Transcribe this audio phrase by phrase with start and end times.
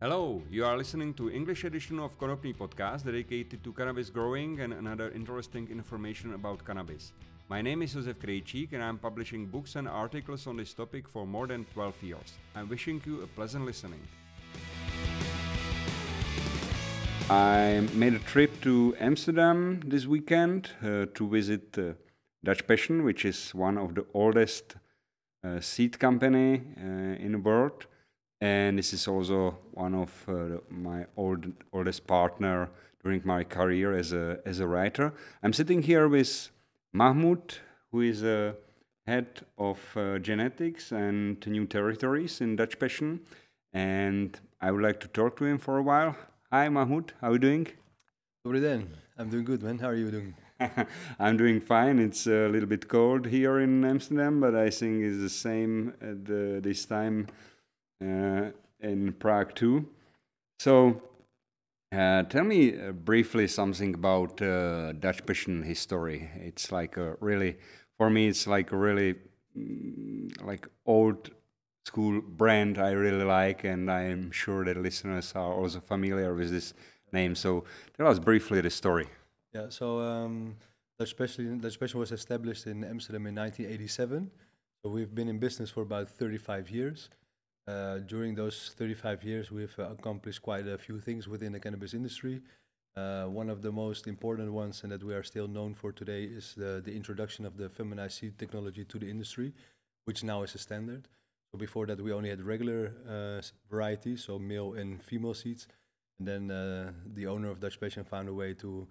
[0.00, 4.72] Hello, you are listening to English edition of Konopný podcast dedicated to cannabis growing and
[4.72, 7.10] another interesting information about cannabis.
[7.48, 11.26] My name is Josef Krejčík and I'm publishing books and articles on this topic for
[11.26, 12.38] more than 12 years.
[12.54, 13.98] I'm wishing you a pleasant listening.
[17.28, 21.94] I made a trip to Amsterdam this weekend uh, to visit uh,
[22.44, 24.76] Dutch Passion, which is one of the oldest
[25.42, 27.88] uh, seed company uh, in the world,
[28.40, 32.68] and this is also one of uh, my old oldest partner
[33.02, 35.12] during my career as a as a writer.
[35.42, 36.50] I'm sitting here with
[36.92, 37.58] Mahmoud,
[37.90, 38.54] who is a
[39.06, 43.20] head of uh, genetics and new territories in Dutch Passion,
[43.72, 46.16] and I would like to talk to him for a while.
[46.52, 47.12] Hi, Mahmoud.
[47.20, 47.66] How are you doing?
[48.46, 48.86] Dobrý.
[49.18, 49.78] I'm doing good, man.
[49.78, 50.34] How are you doing?
[51.18, 51.98] I'm doing fine.
[51.98, 56.24] It's a little bit cold here in Amsterdam, but I think it's the same at
[56.24, 57.32] the, this time uh,
[58.00, 59.88] in Prague too.
[60.58, 61.02] So,
[61.92, 66.28] uh, tell me uh, briefly something about uh, Dutch Passion history.
[66.36, 67.56] It's like a really,
[67.96, 69.14] for me, it's like a really
[69.56, 71.30] mm, like old
[71.86, 76.74] school brand I really like, and I'm sure that listeners are also familiar with this
[77.12, 77.34] name.
[77.34, 77.64] So
[77.96, 79.06] tell us briefly the story.
[79.54, 80.56] Yeah, so um,
[80.98, 81.60] Dutch Passion
[81.94, 84.30] was established in Amsterdam in 1987.
[84.82, 87.08] So we've been in business for about 35 years.
[87.68, 91.92] Uh, during those 35 years, we've uh, accomplished quite a few things within the cannabis
[91.92, 92.40] industry.
[92.96, 96.24] Uh, one of the most important ones, and that we are still known for today,
[96.24, 99.52] is the, the introduction of the feminized seed technology to the industry,
[100.06, 101.08] which now is a standard.
[101.52, 105.68] So before that, we only had regular uh, varieties, so male and female seeds.
[106.18, 108.88] And then uh, the owner of Dutch Passion found a way to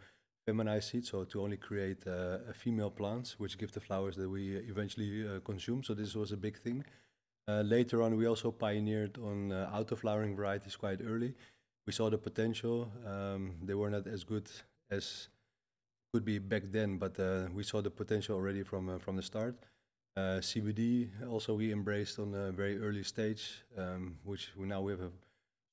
[0.48, 4.56] feminize seeds, so to only create uh, female plants, which give the flowers that we
[4.56, 5.84] eventually consume.
[5.84, 6.86] So this was a big thing.
[7.48, 11.34] Uh, later on, we also pioneered on uh, auto-flowering varieties quite early.
[11.86, 12.92] We saw the potential.
[13.06, 14.50] Um, they were not as good
[14.92, 15.30] as
[16.12, 17.18] could be back then, but
[17.54, 19.56] we saw the potential already from from the start.
[20.18, 24.92] Uh, CBD also we embraced on a very early stage, um, which we now we
[24.92, 25.12] have a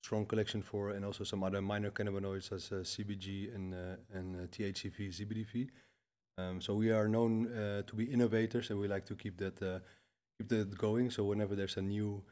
[0.02, 4.36] strong collection for, and also some other minor cannabinoids as uh, CBG and uh, and
[4.36, 5.68] uh, THCV, CBDV.
[6.36, 9.62] Um, so we are known uh, to be innovators, and we like to keep that
[9.62, 9.78] uh,
[10.38, 11.10] keep that going.
[11.10, 12.22] So whenever there's a new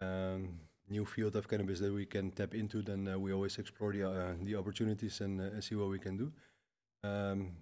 [0.00, 4.36] um, new field of cannabis that we can tap into, then we always explore the
[4.42, 6.32] the opportunities and, and see what we can do.
[7.04, 7.52] Um,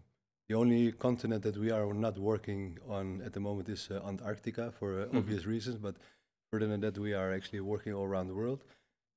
[0.51, 4.73] the only continent that we are not working on at the moment is uh, Antarctica
[4.73, 5.19] for uh, mm-hmm.
[5.19, 5.95] obvious reasons, but
[6.51, 8.65] further than that, we are actually working all around the world.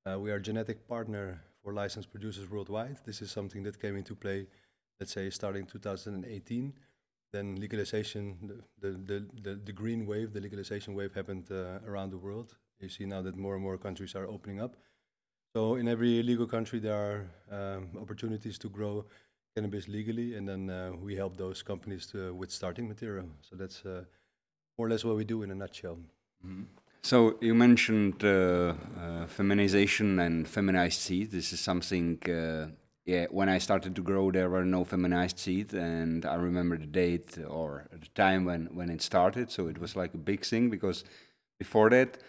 [0.06, 2.98] Uh, we are genetic partner for licensed producers worldwide.
[3.04, 4.46] This is something that came into play,
[5.00, 6.74] let's say, starting 2018.
[7.34, 8.38] Then legalization,
[8.80, 12.56] the, the, the, the, green wave, the legalization wave happened uh, around the world.
[12.80, 14.76] You see now that more and more countries are opening up.
[15.56, 19.06] So in every legal country, there are um, opportunities to grow
[19.56, 23.26] cannabis legally, and then uh, we help those companies to, with starting material.
[23.42, 24.04] So that's uh,
[24.78, 25.98] more or less what we do in a nutshell.
[26.46, 26.64] Mm-hmm.
[27.02, 31.32] So you mentioned uh, uh feminization and feminized seed.
[31.32, 32.20] This is something.
[33.06, 36.86] Yeah, when I started to grow, there were no feminized seed, and I remember the
[36.86, 39.52] date or the time when when it started.
[39.52, 41.04] So it was like a big thing because
[41.60, 42.20] before that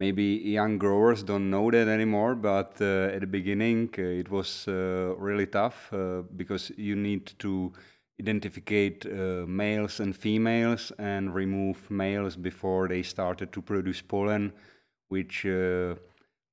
[0.00, 4.66] maybe young growers don't know that anymore but uh, at the beginning uh, it was
[4.68, 7.72] uh, really tough uh, because you need to
[8.20, 14.52] identificate uh, males and females and remove males before they started to produce pollen
[15.08, 15.94] which uh,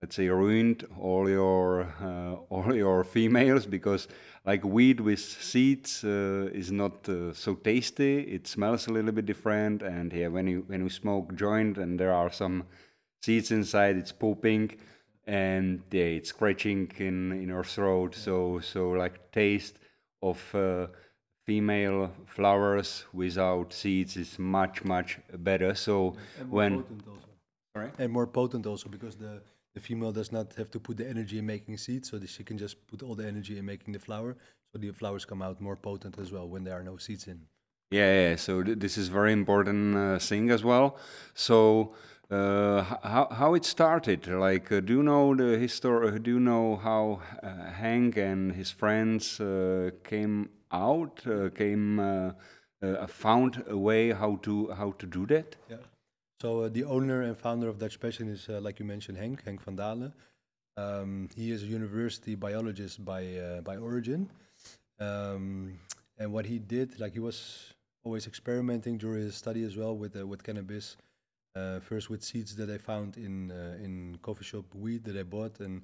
[0.01, 4.07] let's say ruined all your uh, all your females because
[4.45, 9.25] like weed with seeds uh, is not uh, so tasty it smells a little bit
[9.25, 12.65] different and yeah when you when you smoke joint and there are some
[13.25, 14.71] seeds inside, it's pooping,
[15.25, 18.15] and yeah, it's scratching in in her throat.
[18.15, 19.75] So so like taste
[20.21, 20.87] of uh,
[21.45, 25.19] female flowers without seeds is much much
[25.49, 25.73] better.
[25.75, 26.83] So and when
[27.97, 29.41] and more potent also because the
[29.75, 32.57] the female does not have to put the energy in making seeds, so she can
[32.57, 34.35] just put all the energy in making the flower.
[34.71, 37.41] So the flowers come out more potent as well when there are no seeds in.
[37.91, 38.35] Yeah, yeah.
[38.35, 40.87] So th this is very important uh, thing as well.
[41.33, 41.57] So
[42.31, 42.81] uh,
[43.13, 44.27] how how it started?
[44.27, 46.19] Like, uh, do you know the history?
[46.19, 51.27] Do you know how uh, Hank and his friends uh, came out?
[51.27, 55.55] Uh, came uh, found a way how to how to do that?
[55.69, 55.77] Yeah.
[56.41, 59.75] So the owner and founder of Dutch Passion is, like you mentioned, Henk Henk van
[59.75, 60.13] Dalen.
[60.77, 64.29] Um, he is a university biologist by by origin,
[64.99, 65.79] um,
[66.17, 67.73] and what he did, like he was
[68.03, 70.97] always experimenting during his study as well with with cannabis
[71.55, 75.23] uh, first with seeds that I found in uh, in coffee shop weed that I
[75.23, 75.81] bought, and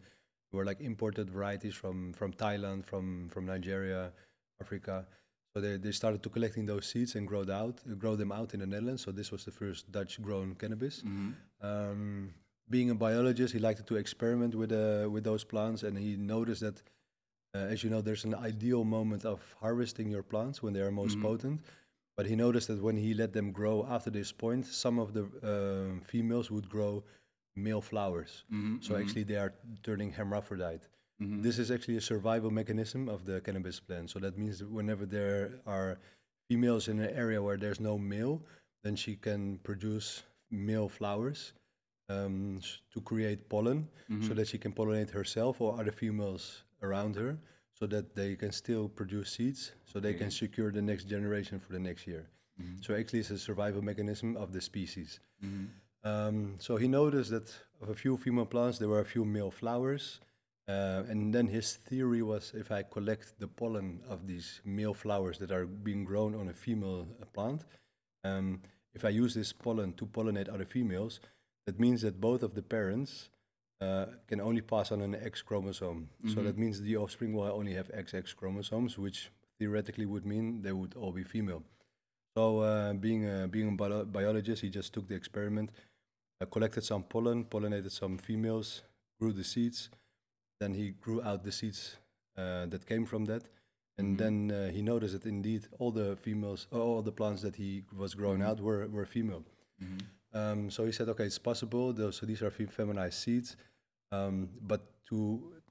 [0.51, 4.11] were like imported varieties from from Thailand, from from Nigeria,
[4.59, 5.05] Africa.
[5.53, 8.61] So they, they started to collecting those seeds and grow out, grow them out in
[8.61, 9.03] the Netherlands.
[9.03, 11.03] So this was the first Dutch-grown cannabis.
[11.61, 12.33] Um,
[12.69, 16.61] being a biologist, he liked to experiment with uh, with those plants, and he noticed
[16.61, 16.81] that,
[17.53, 20.91] uh, as you know, there's an ideal moment of harvesting your plants when they are
[20.91, 21.59] most potent.
[22.15, 25.23] But he noticed that when he let them grow after this point, some of the
[25.53, 27.03] um females would grow
[27.55, 28.45] male flowers.
[28.81, 29.53] So actually, they are
[29.83, 30.87] turning hermaphrodite.
[31.43, 34.09] This is actually a survival mechanism of the cannabis plant.
[34.09, 35.97] So that means that whenever there are
[36.49, 38.41] females in an area where there's no male,
[38.83, 41.53] then she can produce male flowers
[42.09, 42.59] um,
[42.93, 43.87] to create pollen,
[44.27, 47.37] so that she can pollinate herself or other females around her,
[47.79, 51.71] so that they can still produce seeds, so they can secure the next generation for
[51.71, 52.25] the next year.
[52.81, 55.19] So actually, it's a survival mechanism of the species.
[56.03, 57.47] Um, so he noticed that
[57.81, 60.19] of a few female plants, there were a few male flowers.
[60.71, 65.37] Uh, and then his theory was if I collect the pollen of these male flowers
[65.39, 67.65] that are being grown on a female uh, plant,
[68.23, 68.61] um,
[68.93, 71.19] if I use this pollen to pollinate other females,
[71.65, 73.29] that means that both of the parents
[73.81, 76.09] uh, can only pass on an X chromosome.
[76.33, 80.71] So that means the offspring will only have XX chromosomes, which theoretically would mean they
[80.71, 81.63] would all be female.
[82.37, 85.71] So uh, being a, being a bio- biologist, he just took the experiment,
[86.39, 88.83] uh, collected some pollen, pollinated some females,
[89.19, 89.89] grew the seeds.
[90.61, 91.81] Then he grew out the seeds
[92.37, 93.43] uh, that came from that,
[93.99, 97.71] and then uh, he noticed that indeed all the females, all the plants that he
[98.01, 99.43] was growing out were were female.
[100.33, 101.85] Um, so he said, okay, it's possible.
[101.93, 103.49] Those, so these are fe- feminized seeds,
[104.11, 104.35] um,
[104.71, 105.17] but to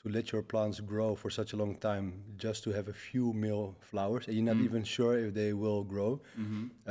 [0.03, 2.07] to let your plants grow for such a long time,
[2.47, 5.83] just to have a few male flowers, and you're not even sure if they will
[5.95, 6.13] grow.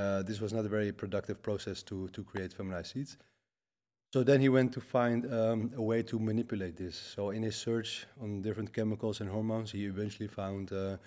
[0.01, 3.17] Uh, this was not a very productive process to to create feminized seeds.
[4.11, 6.95] So then he went to find um, a way to manipulate this.
[6.97, 10.97] So in his search on different chemicals and hormones, he eventually found uh,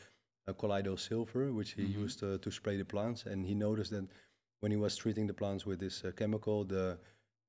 [0.46, 3.26] a colloidal silver, which he used uh, to spray the plants.
[3.26, 4.06] And he noticed that
[4.60, 6.98] when he was treating the plants with this uh, chemical, the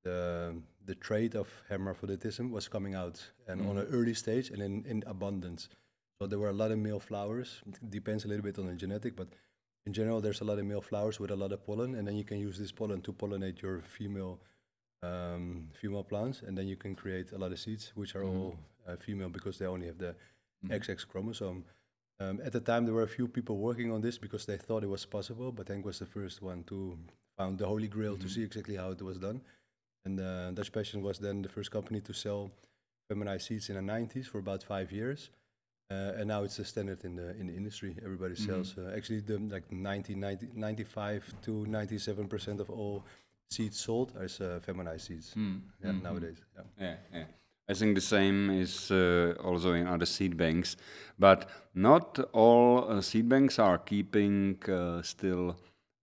[0.03, 0.55] the
[0.85, 5.03] the trait of hermaphroditism was coming out, and on an early stage and in, in
[5.07, 5.69] abundance.
[6.19, 7.61] So there were a lot of male flowers.
[7.67, 9.27] It depends a little bit on the genetic, but
[9.85, 12.15] in general, there's a lot of male flowers with a lot of pollen, and then
[12.15, 14.39] you can use this pollen to pollinate your female
[15.03, 18.55] um, female plants, and then you can create a lot of seeds, which are all
[18.87, 20.15] uh, female because they only have the
[20.67, 21.65] XX chromosome.
[22.19, 24.83] Um, at the time, there were a few people working on this because they thought
[24.83, 26.97] it was possible, but Henk was the first one to
[27.37, 29.41] found the holy grail to see exactly how it was done.
[30.05, 32.51] And uh, Dutch Passion was then the first company to sell
[33.09, 35.29] feminized seeds in the 90s for about five years.
[35.91, 37.95] Uh, and now it's a standard in the in the industry.
[38.03, 38.75] Everybody sells.
[38.77, 43.03] Uh, actually, the like 90, 90, 95 to 97 percent of all
[43.49, 45.35] seeds sold as uh, feminized seeds.
[45.83, 46.37] Yeah, nowadays.
[46.55, 46.63] Yeah.
[46.79, 47.25] Yeah, yeah.
[47.69, 50.75] I think the same is uh, also in other seed banks,
[51.17, 55.55] but not all uh, seed banks are keeping uh, still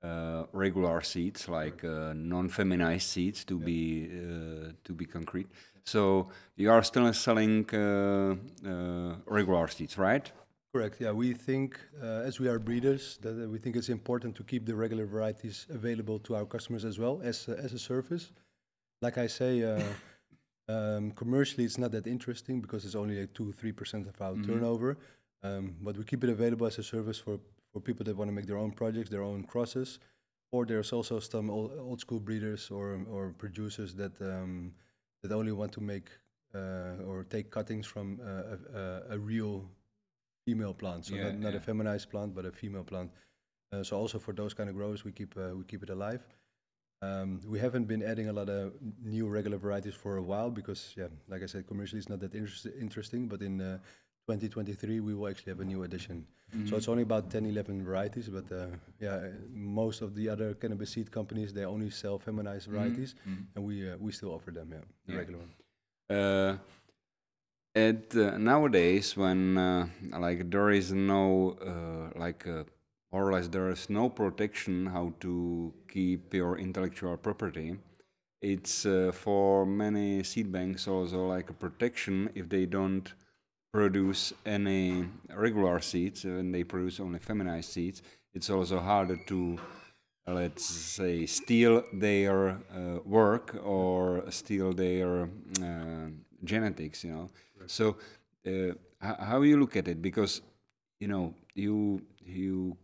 [0.02, 5.48] uh, regular seeds, like uh, non-feminized seeds, to be uh, to be concrete.
[5.84, 10.32] So you are still selling uh, uh, regular seeds, right?
[10.72, 11.00] Correct.
[11.00, 14.44] Yeah, we think uh, as we are breeders that uh, we think it's important to
[14.44, 18.30] keep the regular varieties available to our customers as well as uh, as a service.
[19.02, 19.82] Like I say, uh,
[20.72, 24.36] um, commercially it's not that interesting because it's only like two three percent of our
[24.46, 24.96] turnover.
[25.42, 27.40] Um, but we keep it available as a service for
[27.72, 29.98] for people that want to make their own projects, their own crosses,
[30.52, 34.72] or there's also some old, old school breeders or or producers that um,
[35.22, 36.10] that only want to make
[36.54, 39.64] uh, or take cuttings from uh, a, a, a real
[40.50, 41.58] female plant, so Yeah, not, not yeah.
[41.58, 43.10] a feminized plant, but a female plant.
[43.72, 46.22] Uh, so also for those kind of growers, we keep uh, we keep it alive.
[47.02, 48.72] Um, we haven't been adding a lot of
[49.16, 52.34] new regular varieties for a while because, yeah, like I said, commercially it's not that
[52.34, 53.22] interest- interesting.
[53.32, 53.78] But in uh,
[54.28, 56.26] 2023, we will actually have a new addition.
[56.68, 58.28] So it's only about 10, 11 varieties.
[58.28, 58.66] But uh,
[59.00, 59.18] yeah,
[59.52, 63.14] most of the other cannabis seed companies they only sell feminized varieties,
[63.54, 65.18] and we uh, we still offer them, yeah, the Yeah.
[65.20, 65.52] regular one.
[67.74, 69.86] At uh, nowadays when uh,
[70.18, 72.64] like there is no uh, like uh,
[73.12, 77.76] more or less there is no protection how to keep your intellectual property
[78.42, 83.14] it's uh, for many seed banks also like a protection if they don't
[83.72, 85.04] produce any
[85.36, 88.02] regular seeds and they produce only feminized seeds
[88.34, 89.56] it's also harder to
[90.26, 95.28] let's say steal their uh, work or steal their
[96.44, 97.28] genetics you know
[97.66, 97.96] so
[98.46, 100.42] uh, how you look at it because
[101.00, 102.76] you know you you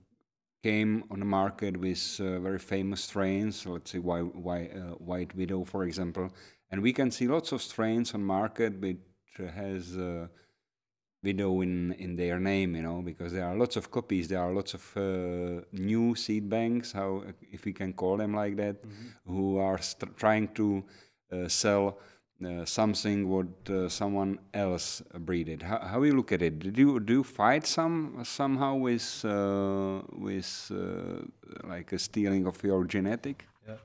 [0.63, 5.35] came on the market with uh, very famous strains let's say white, white, uh, white
[5.37, 6.31] widow for example
[6.71, 8.99] and we can see lots of strains on market which
[9.55, 10.27] has uh,
[11.23, 14.53] widow in in their name, you know, because there are lots of copies, there are
[14.53, 19.33] lots of uh, new seed banks, how if we can call them like that, Mm-hmm.
[19.33, 19.79] who are
[20.17, 20.85] trying to
[21.33, 21.99] uh, sell.
[22.45, 25.63] Uh, something what uh, someone else breeded.
[25.63, 26.59] How, how you look at it?
[26.59, 30.71] Did you do you fight some somehow with uh, with
[31.65, 33.47] like a stealing of your genetic?
[33.67, 33.77] Yeah.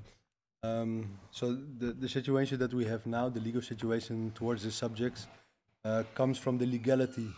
[0.63, 5.27] Um, so the, the situation that we have now, the legal situation towards the subjects,
[5.85, 7.29] uh, comes from the legality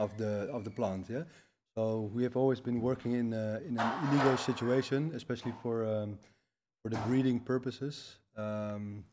[0.00, 1.06] of the of the plant.
[1.08, 1.22] Yeah.
[1.76, 6.18] So we have always been working in in an illegal situation, especially for um,
[6.82, 8.16] for the breeding purposes.
[8.36, 9.04] Um,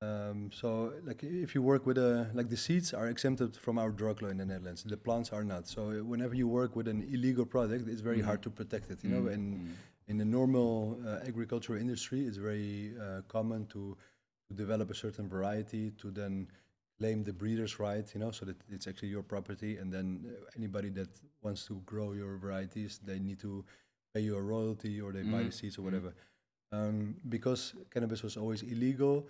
[0.00, 3.90] um, so, like, if you work with a like the seeds are exempted from our
[3.90, 5.66] drug law in the Netherlands, the plants are not.
[5.66, 9.02] So, whenever you work with an illegal product, it's very hard to protect it.
[9.02, 9.76] You know, and
[10.06, 13.96] in the normal uh, agricultural industry, it's very uh, common to,
[14.48, 16.48] to develop a certain variety to then
[16.98, 19.76] claim the breeder's right, you know, so that it's actually your property.
[19.76, 20.24] And then
[20.56, 21.08] anybody that
[21.42, 23.64] wants to grow your varieties, they need to
[24.14, 26.14] pay you a royalty or they buy the seeds or whatever.
[26.72, 29.26] Um, because cannabis was always illegal,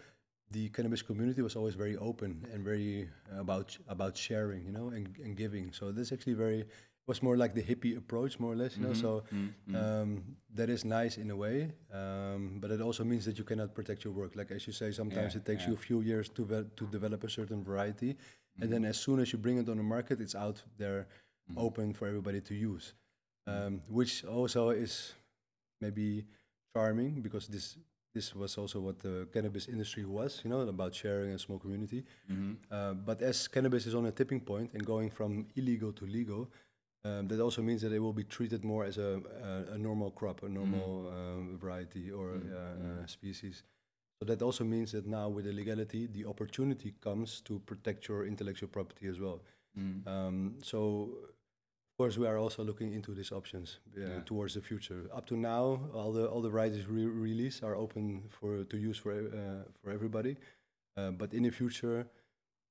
[0.51, 4.89] the cannabis community was always very open and very uh, about about sharing, you know,
[4.89, 5.73] and, and giving.
[5.73, 6.65] So this actually very
[7.07, 8.93] was more like the hippie approach, more or less, you know.
[8.93, 9.25] So
[9.75, 10.23] um,
[10.55, 14.05] that is nice in a way, um, but it also means that you cannot protect
[14.05, 14.37] your work.
[14.37, 15.69] Like as you say, sometimes Yeah, it takes yeah.
[15.69, 16.45] you a few years to
[16.77, 18.17] to develop a certain variety,
[18.61, 21.07] and then as soon as you bring it on the market, it's out there,
[21.57, 22.93] open for everybody to use,
[23.47, 25.15] um, which also is
[25.81, 26.27] maybe
[26.75, 27.77] charming because this
[28.19, 32.01] this was also what the cannabis industry was, you know, about sharing a small community.
[32.77, 36.43] Uh, but as cannabis is on a tipping point and going from illegal to legal,
[37.05, 39.11] um, that also means that it will be treated more as a,
[39.51, 43.57] a, a normal crop, a normal um, variety or uh, uh, species.
[44.19, 48.21] So that also means that now with the legality, the opportunity comes to protect your
[48.33, 49.39] intellectual property as well.
[50.15, 50.79] Um, so,
[51.99, 54.21] course, we are also looking into these options uh, Yeah.
[54.25, 55.01] towards the future.
[55.13, 58.99] Up to now, all the all the varieties re- released are open for to use
[59.03, 60.37] for uh, for everybody.
[60.97, 62.07] Uh, but in the future,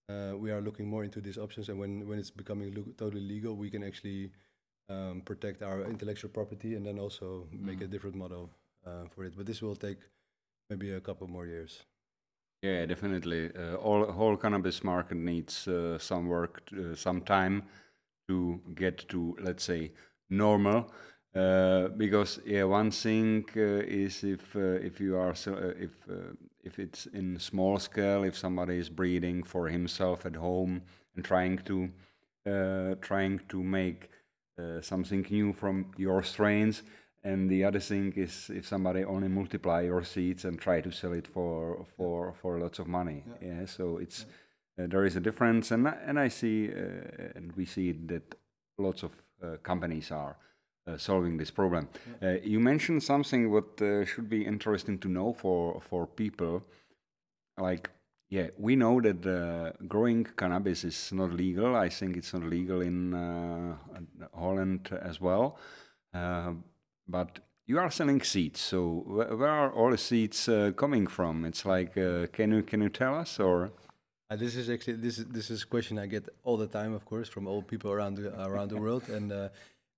[0.09, 3.53] uh, we are looking more into these options, and when when it's becoming totally legal,
[3.55, 4.31] we can actually
[4.89, 8.49] um, protect our intellectual property and then also make a different model
[8.85, 9.33] uh, for it.
[9.37, 9.99] But this will take
[10.69, 11.85] maybe a couple more years.
[12.63, 13.51] Yeah, definitely.
[13.55, 17.61] Uh, all whole cannabis market needs uh, some work, uh, some time
[18.27, 19.91] to get to, let's say,
[20.29, 20.91] normal.
[21.35, 25.91] Uh, because yeah, one thing uh, is if uh, if you are so, uh, if
[26.09, 30.81] uh, if it's in small scale, if somebody is breeding for himself at home
[31.15, 31.89] and trying to
[32.47, 34.09] uh, trying to make
[34.57, 36.83] uh, something new from your strains.
[37.23, 41.13] And the other thing is if somebody only multiply your seeds and try to sell
[41.13, 43.23] it for for for lots of money.
[43.41, 43.65] Yeah.
[43.65, 44.25] so it's uh,
[44.85, 48.35] there is a difference, and I- and I see uh, and we see that
[48.77, 49.11] lots of
[49.43, 50.37] uh, companies are.
[50.89, 51.89] Uh, solving this problem.
[52.23, 56.63] Uh, you mentioned something what uh, should be interesting to know for for people.
[57.57, 57.89] Like
[58.29, 61.75] yeah we know that uh, growing cannabis is not legal.
[61.75, 63.75] I think it's not legal in uh,
[64.33, 65.57] holland as well.
[66.13, 66.53] Uh,
[67.07, 71.45] but you are selling seeds so wh- where are all the seeds uh, coming from?
[71.45, 73.71] It's like uh, can you can you tell us or
[74.29, 76.93] Uh, this is actually this is this is a question I get all the time,
[76.93, 79.49] of course, from all people around the, around the world, and uh,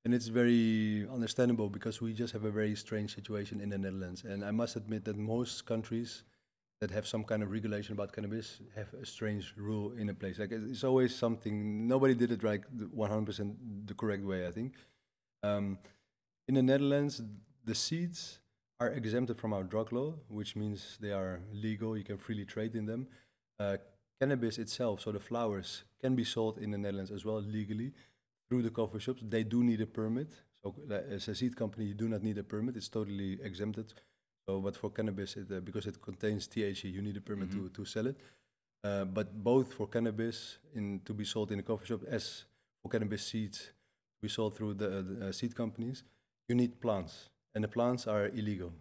[0.05, 4.24] and it's very understandable because we just have a very strange situation in the Netherlands,
[4.24, 6.24] and I must admit that most countries
[6.79, 10.38] that have some kind of regulation about cannabis have a strange rule in a place.
[10.38, 11.88] Like it's always something.
[11.88, 13.57] Nobody did it hundred percent
[13.88, 14.48] the correct way.
[14.48, 14.74] I think.
[15.41, 15.79] Um,
[16.48, 17.21] in the Netherlands,
[17.65, 18.39] the seeds
[18.79, 21.98] are exempted from our drug law, which means they are legal.
[21.98, 23.07] You can freely trade in them.
[23.59, 23.77] Uh,
[24.19, 27.91] cannabis itself, so the flowers, can be sold in the Netherlands as well legally
[28.47, 29.21] through the coffee shops.
[29.27, 30.29] They do need a permit.
[30.61, 32.75] So, uh, as a seed company, you do not need a permit.
[32.75, 33.93] It's totally exempted.
[34.47, 37.69] So, but for cannabis, it, uh, because it contains THC, you need a permit to,
[37.69, 38.17] to sell it.
[38.83, 42.45] Uh, but both for cannabis in to be sold in a coffee shop as
[42.81, 46.03] for cannabis seeds to be sold through the, the uh, seed companies,
[46.47, 48.71] you need plants, and the plants are illegal.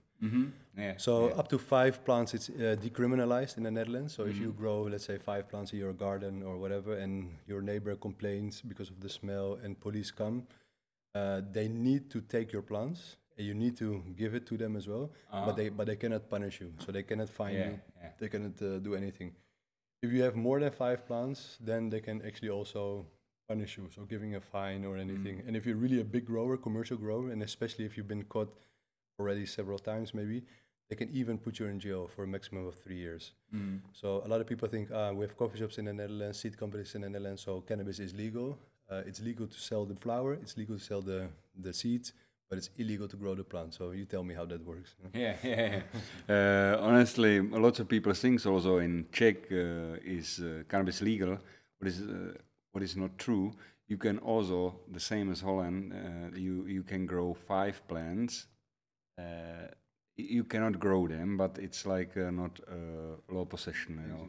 [0.76, 4.14] Yeah So up to five plants, it's uh, decriminalized in the Netherlands.
[4.14, 7.62] So if you grow, let's say, five plants in your garden or whatever, and your
[7.62, 10.46] neighbor complains because of the smell, and police come,
[11.14, 14.76] uh, they need to take your plants, and you need to give it to them
[14.76, 15.10] as well.
[15.46, 17.80] But they but they cannot punish you, so they cannot fine Yeah, you.
[18.02, 18.10] yeah.
[18.18, 19.34] They cannot uh, do anything.
[20.02, 23.06] If you have more than five plants, then they can actually also
[23.48, 25.42] punish you, so giving a fine or anything.
[25.46, 28.54] And if you're really a big grower, commercial grower, and especially if you've been caught
[29.18, 30.44] already several times maybe,
[30.88, 33.32] they can even put you in jail for a maximum of three years.
[33.54, 33.80] Mm.
[33.92, 36.56] So a lot of people think uh, we have coffee shops in the Netherlands, seed
[36.56, 38.58] companies in the Netherlands, so cannabis is legal.
[38.90, 41.28] Uh, it's legal to sell the flower, it's legal to sell the,
[41.60, 42.14] the seeds,
[42.48, 43.74] but it's illegal to grow the plant.
[43.74, 44.94] So you tell me how that works.
[45.14, 45.80] Yeah, yeah.
[46.28, 46.74] yeah.
[46.78, 51.38] uh, honestly, a lot of people think also in Czech uh, is uh, cannabis legal.
[51.78, 52.32] What is uh,
[52.72, 53.52] what is not true?
[53.88, 55.92] You can also the same as Holland.
[55.92, 58.46] Uh, you you can grow five plants.
[59.18, 59.68] Uh,
[60.16, 64.28] you cannot grow them, but it's like uh, not uh, law possession, you know.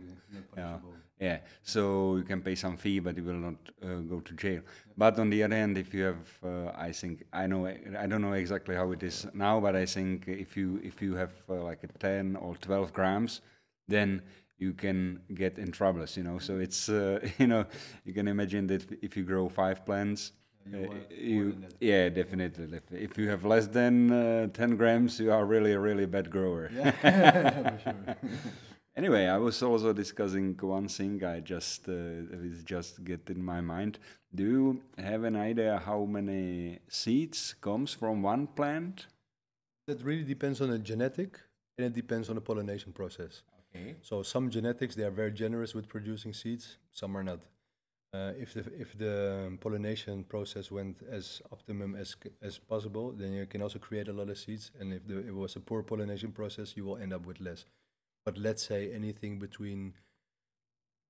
[0.57, 0.77] Yeah.
[1.21, 4.61] Yeah, so you can pay some fee, but you will not uh, go to jail.
[4.95, 8.21] But on the other hand, if you have, uh, I think I know, I don't
[8.21, 11.55] know exactly how it is now, but I think if you if you have uh,
[11.55, 13.41] like a ten or twelve grams,
[13.87, 14.21] then
[14.57, 16.39] you can get in troubles, you know.
[16.39, 17.65] So it's uh, you know
[18.05, 20.31] you can imagine that if you grow five plants,
[21.09, 22.79] You uh, yeah definitely.
[22.91, 26.69] If- you have less than uh, ten grams, you are really a really bad grower.
[26.73, 26.91] Yeah,
[27.77, 28.15] for sure.
[28.95, 31.23] Anyway, I was also discussing one thing.
[31.23, 33.97] I just uh, it just get in my mind.
[34.35, 39.07] Do you have an idea how many seeds comes from one plant?
[39.87, 41.39] That really depends on the genetic
[41.77, 43.43] and it depends on the pollination process.
[43.73, 43.95] Okay.
[44.01, 47.39] So some genetics they are very generous with producing seeds, some are not.
[48.11, 53.45] Uh, if the if the pollination process went as optimum as as possible, then you
[53.45, 54.71] can also create a lot of seeds.
[54.79, 57.65] And if the, it was a poor pollination process, you will end up with less.
[58.25, 59.93] But let's say anything between,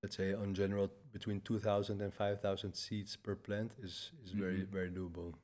[0.02, 4.68] let's say on general between 2,000 and 5,000 seeds per plant is is very Mhm.
[4.70, 5.34] very doable.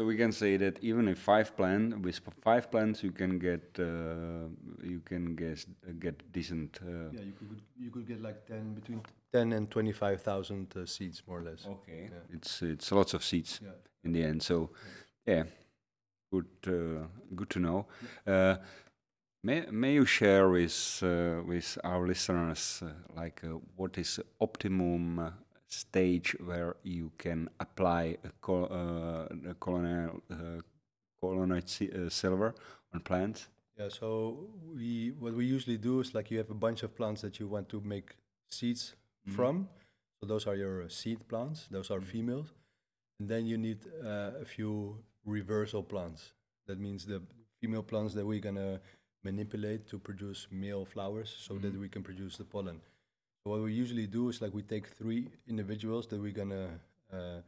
[0.00, 3.78] So we can say that even if five plant with five plants, you can get
[3.78, 4.48] uh,
[4.82, 5.66] you can get
[6.00, 6.78] get decent.
[6.82, 9.02] Uh, Yeah, you could you could get like 10 between
[9.34, 11.66] 10 and 25,000 uh, seeds more or less.
[11.66, 12.08] Okay.
[12.10, 12.36] Yeah.
[12.36, 13.72] It's it's lots of seeds Yeah.
[14.02, 14.42] in the end.
[14.42, 14.70] So,
[15.26, 15.44] yeah,
[16.32, 17.86] good uh, good to know.
[18.26, 18.56] Uh,
[19.42, 25.18] may may you share with uh, with our listeners uh, like uh, what is optimum
[25.18, 25.30] uh,
[25.70, 30.60] stage where you can apply a col- uh, a colonial uh,
[31.20, 32.54] colonized si- uh, silver
[32.92, 33.48] on plants?
[33.78, 37.22] Yeah, so we what we usually do is like you have a bunch of plants
[37.22, 38.16] that you want to make
[38.50, 38.94] seeds
[39.26, 39.32] Mhm.
[39.34, 39.68] from.
[40.20, 41.66] So those are your seed plants.
[41.70, 42.04] Those are Mhm.
[42.12, 42.52] females,
[43.18, 46.32] and then you need uh, a few reversal plants.
[46.66, 47.22] That means the
[47.60, 48.80] female plants that we're gonna
[49.22, 51.80] manipulate to produce male flowers, so that Mhm.
[51.80, 52.80] we can produce the pollen.
[53.44, 56.68] What we usually do is like we take three individuals that we're gonna
[57.12, 57.40] uh,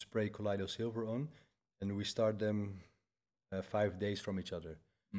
[0.00, 1.28] spray colloidal silver on,
[1.80, 2.80] and we start them
[3.52, 4.76] uh, five days from each other.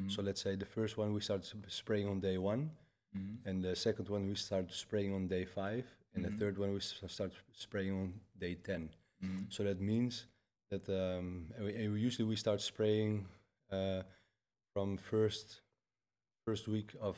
[0.10, 2.70] So let's say the first one we start spraying on day one,
[3.16, 3.38] Mhm.
[3.46, 6.30] and the second one we start spraying on day five, and Mhm.
[6.32, 8.90] the third one we start spraying on day ten.
[9.24, 9.48] Mhm.
[9.52, 10.28] So that means
[10.70, 13.26] that um, and we, and we usually we start spraying
[13.72, 14.04] uh,
[14.74, 15.62] from first
[16.46, 17.18] first week of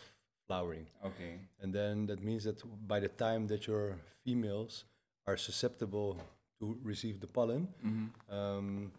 [0.50, 1.34] flowering, Okay.
[1.62, 2.58] and then that means that
[2.88, 4.86] by the time that your females
[5.28, 6.18] are susceptible
[6.60, 8.10] to receive the pollen, Mhm.
[8.30, 8.92] um,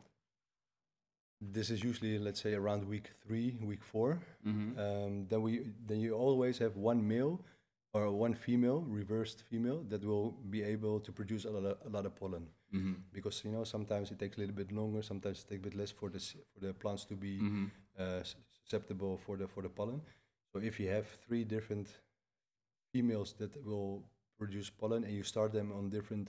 [1.41, 4.19] this is usually let's say around week three, week four.
[4.47, 4.79] Mhm.
[4.79, 5.53] Um, then we
[5.89, 7.41] then you always have one male
[7.93, 11.89] or one female, reversed female, that will be able to produce a lot of, a
[11.89, 12.47] lot of pollen.
[12.73, 12.95] Mhm.
[13.13, 15.75] Because you know sometimes it takes a little bit longer, sometimes it takes a bit
[15.75, 16.21] less for the
[16.53, 17.71] for the plants to be Mhm.
[17.99, 18.23] uh,
[18.63, 20.01] susceptible for the for the pollen.
[20.53, 21.89] So if you have three different
[22.93, 24.03] females that will
[24.39, 26.29] produce pollen and you start them on different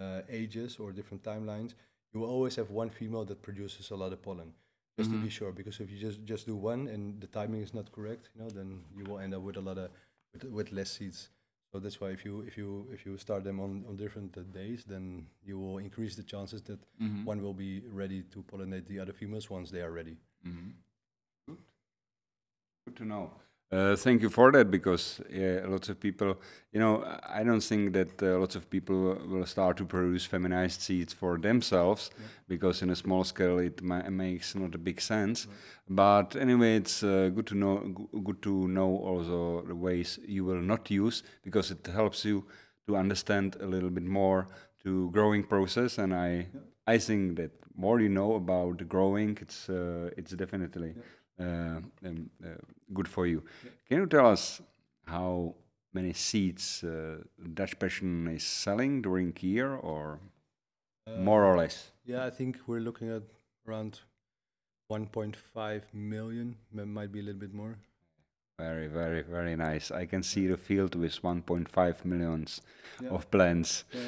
[0.00, 1.74] uh, ages or different timelines,
[2.12, 4.52] you will always have one female that produces a lot of pollen.
[4.98, 5.32] Just to be Mhm.
[5.32, 8.42] sure, because if you just just do one and the timing is not correct, you
[8.42, 9.90] know, then you will end up with a lot of
[10.32, 11.30] with, with less seeds.
[11.72, 14.42] So that's why if you if you if you start them on on different uh,
[14.42, 17.24] days, then you will increase the chances that Mhm.
[17.24, 20.16] one will be ready to pollinate the other females once they are ready.
[20.44, 20.72] Mhm.
[21.46, 21.58] Good.
[22.84, 23.30] Good to know.
[23.72, 26.36] Uh, thank you for that because yeah, lots of people,
[26.72, 30.80] you know, I- don't think that uh, lots of people will start to produce feminized
[30.80, 32.26] seeds for themselves Yeah.
[32.48, 35.46] because in a small scale it ma- makes not a big sense.
[35.88, 37.76] But anyway, it's uh, good to know.
[37.96, 42.44] G- good to know also the ways you will not use because it helps you
[42.88, 44.48] to understand a little bit more
[44.82, 45.98] to growing process.
[45.98, 46.48] And I,
[46.88, 50.94] I think that more you know about growing, it's uh, it's definitely
[51.40, 52.48] um, uh,
[52.92, 53.42] good for you.
[53.88, 54.60] Can you tell us
[55.06, 55.54] how
[55.92, 57.18] many seeds uh,
[57.54, 60.20] Dutch Passion is selling during year, or
[61.18, 61.90] more or less?
[62.04, 63.22] Yeah, I think we're looking at
[63.66, 64.00] around
[64.90, 67.76] 1.5 million, might be a little bit more.
[68.58, 69.90] Very, very, very nice.
[69.90, 72.60] I can see the field with 1.5 millions
[73.02, 73.08] Yeah.
[73.10, 73.84] of plants.
[73.94, 74.00] Yeah,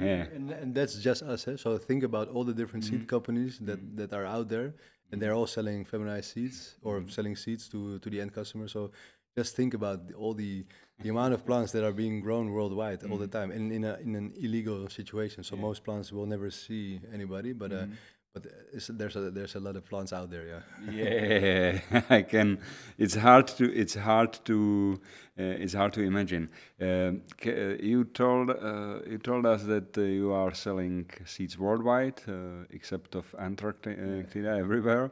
[0.00, 0.26] Yeah.
[0.34, 1.46] And, and that's just us.
[1.46, 1.56] Eh?
[1.56, 2.88] So think about all the different Mhm.
[2.90, 3.96] seed companies that, Mhm.
[3.98, 4.74] that are out there,
[5.12, 7.08] and they're all selling feminized seeds or mm-hmm.
[7.08, 8.68] selling seeds to to the end customer.
[8.68, 8.90] So
[9.36, 10.64] just think about the- all the
[11.02, 13.38] the amount of plants that are being grown worldwide all the mm-hmm.
[13.38, 15.42] time, and in a in an illegal situation.
[15.44, 17.92] So most plants will never see anybody, but uh, mm-hmm.
[18.32, 18.46] But
[18.90, 20.46] there's a there's a lot of plants out there.
[20.46, 21.80] Yeah.
[21.90, 22.58] Yeah, I can.
[22.96, 23.72] It's hard to.
[23.72, 25.00] It's hard to.
[25.38, 26.48] Uh, it's hard to imagine.
[26.80, 28.50] Um, uh, you told.
[28.50, 34.48] Uh, you told us that uh, you are selling seeds worldwide, uh, except of Antarctica
[34.48, 35.10] everywhere.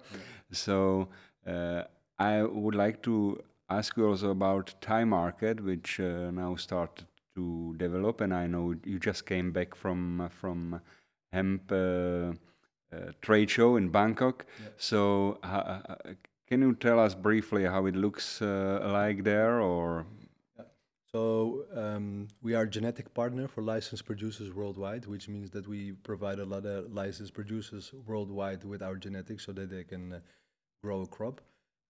[0.53, 1.09] So
[1.47, 1.83] uh,
[2.19, 7.75] I would like to ask you also about Thai market, which uh, now started to
[7.79, 10.81] develop, and I know you just came back from from
[11.33, 11.73] hemp.
[12.91, 14.47] Uh, trade show in Bangkok.
[14.79, 15.97] So, uh, uh,
[16.47, 20.07] can you tell us briefly how it looks uh, like there, or?
[21.13, 26.39] So um, we are genetic partner for licensed producers worldwide, which means that we provide
[26.39, 30.21] a lot of licensed producers worldwide with our genetics so that they can uh,
[30.83, 31.43] grow a crop.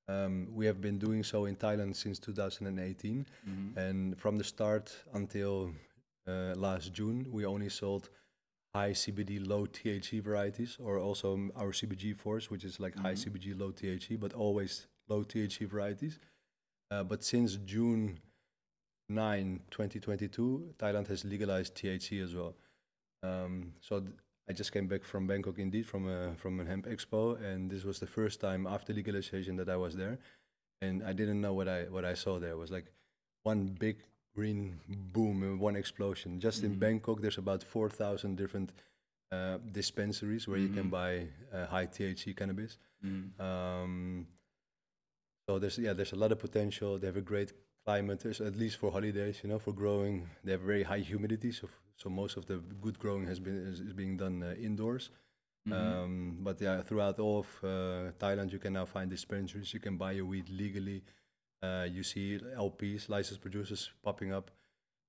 [0.08, 3.26] Um, we have been doing so in Thailand since 2018,
[3.76, 5.70] and from the start until
[6.26, 8.08] uh, last June, we only sold
[8.78, 13.58] high CBD, low THC varieties, or also our CBG force, which is like high CBG,
[13.62, 14.72] low THC, but always
[15.08, 16.18] low THC varieties.
[16.92, 18.18] Uh, but since June
[19.08, 22.54] 9, 2022, Thailand has legalized THC as well.
[23.22, 24.12] Um, so th-
[24.48, 27.84] I just came back from Bangkok, indeed, from a from a hemp expo, and this
[27.84, 30.16] was the first time after legalization that I was there,
[30.80, 32.86] and I didn't know what I what I saw there It was like
[33.42, 33.96] one big
[34.38, 34.60] green
[35.14, 36.30] boom, and one explosion.
[36.40, 38.68] Just in Bangkok, there's about four thousand different
[39.32, 41.12] uh, dispensaries where you can buy
[41.54, 42.72] uh, high THC cannabis.
[43.46, 44.26] Um,
[45.46, 46.98] so there's yeah, there's a lot of potential.
[46.98, 47.52] They have a great
[47.84, 50.28] climate, there's at least for holidays, you know, for growing.
[50.44, 53.58] They have very high humidity, so f- so most of the good growing has been
[53.72, 55.10] is, is being done uh, indoors.
[55.70, 59.72] Um, but yeah, throughout all of uh, Thailand, you can now find dispensaries.
[59.74, 61.02] You can buy your weed legally.
[61.62, 64.50] Uh, you see LPs, licensed producers, popping up.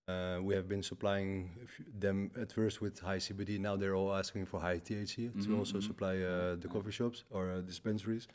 [0.07, 1.51] Uh, we have been supplying
[1.99, 3.59] them at first with high CBD.
[3.59, 7.51] Now they're all asking for high THC to also supply uh, the coffee shops or
[7.51, 8.27] uh, dispensaries.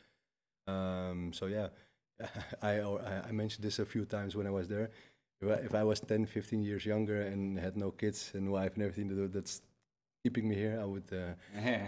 [0.67, 1.67] Um, so yeah,
[2.61, 2.79] I,
[3.27, 4.89] I mentioned this a few times when I was there.
[5.41, 8.75] If I, if I was 10, 15 years younger and had no kids and wife
[8.75, 9.61] and everything to do, that's
[10.23, 10.79] keeping me here.
[10.81, 11.33] I would uh,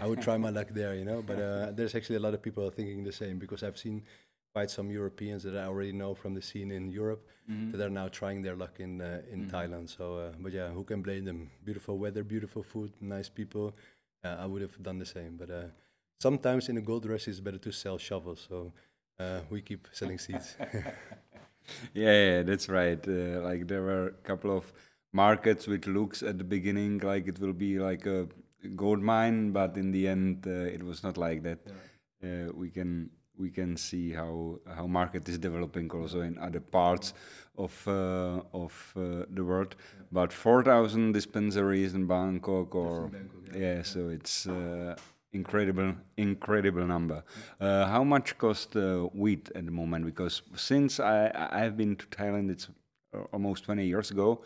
[0.02, 1.22] I would try my luck there, you know.
[1.22, 4.04] But uh, there's actually a lot of people thinking the same because I've seen
[4.54, 7.26] quite some Europeans that I already know from the scene in Europe
[7.72, 9.90] that are now trying their luck in uh, in Thailand.
[9.90, 11.50] So, uh, but yeah, who can blame them?
[11.64, 13.74] Beautiful weather, beautiful food, nice people.
[14.24, 15.68] Uh, I would have done the same, but uh,
[16.20, 18.46] sometimes in a gold rush, it's better to sell shovels.
[18.50, 18.74] So
[19.20, 20.56] uh, we keep selling seeds.
[21.94, 23.02] yeah, yeah, that's right.
[23.08, 24.72] Uh, like there were a couple of
[25.14, 28.28] markets which looks at the beginning like it will be like a
[28.76, 31.60] gold mine, but in the end uh, it was not like that.
[32.24, 37.14] Uh, we can we can see how how market is developing also in other parts
[37.58, 39.76] of uh, of uh, the world.
[40.12, 43.12] But four thousand dispensaries in Bangkok, or
[43.56, 43.84] yeah.
[43.84, 44.48] so it's.
[44.48, 44.96] Uh,
[45.34, 47.22] incredible incredible number
[47.60, 51.98] uh, how much cost uh, wheat at the moment because since i I- i've been
[51.98, 52.70] to thailand it's
[53.14, 54.42] uh, almost 20 years ago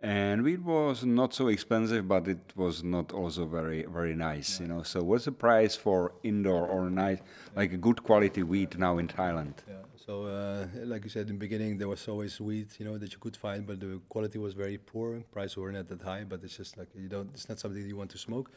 [0.00, 4.66] and wheat was not so expensive but it was not also very very nice you
[4.66, 7.20] know so what's the price for indoor or nice
[7.56, 9.84] like a good quality wheat now in thailand Yeah.
[10.06, 13.12] So, uh, like you said in the beginning, there was always wheat, you know, that
[13.14, 15.22] you could find, but the quality was very poor.
[15.32, 17.30] Prices were not that high, but it's just like you don't.
[17.32, 18.50] It's not something you want to smoke.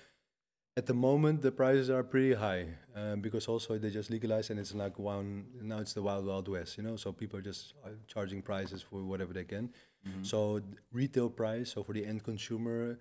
[0.76, 4.60] At the moment, the prices are pretty high um, because also they just legalized, and
[4.60, 5.46] it's like one.
[5.62, 6.98] Now it's the wild wild west, you know.
[6.98, 9.70] So people are just uh, charging prices for whatever they can.
[10.08, 10.24] Mm-hmm.
[10.24, 13.00] So retail price, so for the end consumer,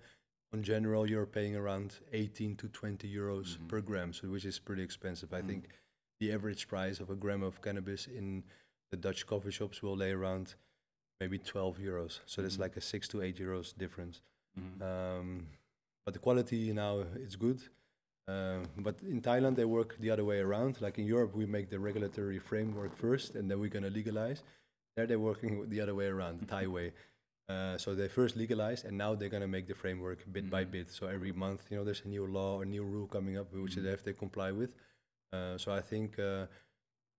[0.53, 3.67] in general, you're paying around 18 to 20 euros mm-hmm.
[3.67, 5.33] per gram, so which is pretty expensive.
[5.33, 6.19] I think mm-hmm.
[6.19, 8.43] the average price of a gram of cannabis in
[8.91, 10.55] the Dutch coffee shops will lay around
[11.19, 12.19] maybe 12 euros.
[12.25, 14.21] So that's like a six to eight euros difference.
[14.81, 15.47] Um,
[16.05, 17.61] but the quality now it's good.
[18.27, 20.81] Uh, but in Thailand they work the other way around.
[20.81, 24.43] Like in Europe, we make the regulatory framework first, and then we're gonna legalize.
[24.97, 26.91] There they're working the other way around, the Thai way.
[27.47, 30.89] Uh, so they first legalized, and now they're gonna make the framework bit by bit.
[30.89, 33.75] So every month, you know, there's a new law or new rule coming up, which
[33.75, 34.73] they have to comply with.
[35.31, 36.47] Uh, so I think uh,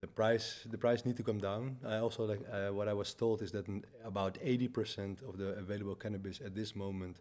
[0.03, 1.79] the price the price need to come down.
[1.87, 3.67] I also like uh, what I was told is that
[4.05, 7.21] about 80% of the available cannabis at this moment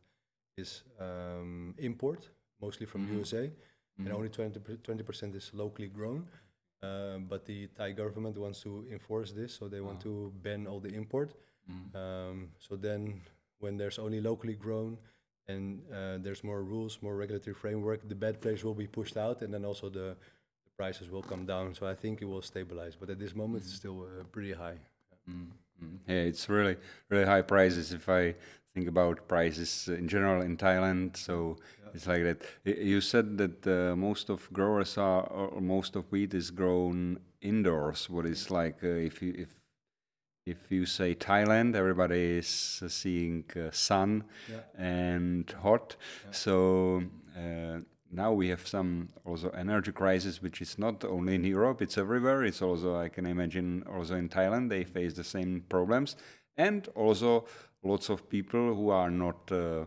[0.57, 2.27] is um, import,
[2.59, 3.51] mostly from USA,
[3.99, 6.27] and only 20 percent is locally grown.
[6.83, 10.79] Um, but the Thai government wants to enforce this, so they want to ban all
[10.79, 11.33] the import.
[11.95, 13.21] Um, so then,
[13.59, 14.97] when there's only locally grown
[15.47, 19.41] and uh, there's more rules, more regulatory framework, the bad players will be pushed out,
[19.41, 20.15] and then also the,
[20.65, 21.73] the prices will come down.
[21.73, 22.95] So I think it will stabilize.
[22.95, 24.77] But at this moment, it's still uh, pretty high.
[25.29, 25.47] Mm, mm.
[26.07, 26.77] Yeah, it's really
[27.09, 27.91] really high prices.
[27.93, 28.35] If I
[28.73, 31.91] think about prices in general in Thailand, so Yeah.
[31.93, 32.41] it's like that.
[32.65, 38.09] You said that uh, most of growers are, or most of wheat is grown indoors.
[38.09, 39.49] What is like uh, if you if
[40.45, 44.61] if you say Thailand, everybody is uh, seeing uh, sun Yeah.
[44.77, 45.97] and hot.
[46.25, 46.31] Yeah.
[46.31, 47.03] So
[47.37, 47.79] uh,
[48.11, 52.43] now we have some also energy crisis, which is not only in Europe; it's everywhere.
[52.43, 56.15] It's also I can imagine also in Thailand they face the same problems,
[56.55, 57.45] and also
[57.83, 59.51] lots of people who are not.
[59.51, 59.85] Uh,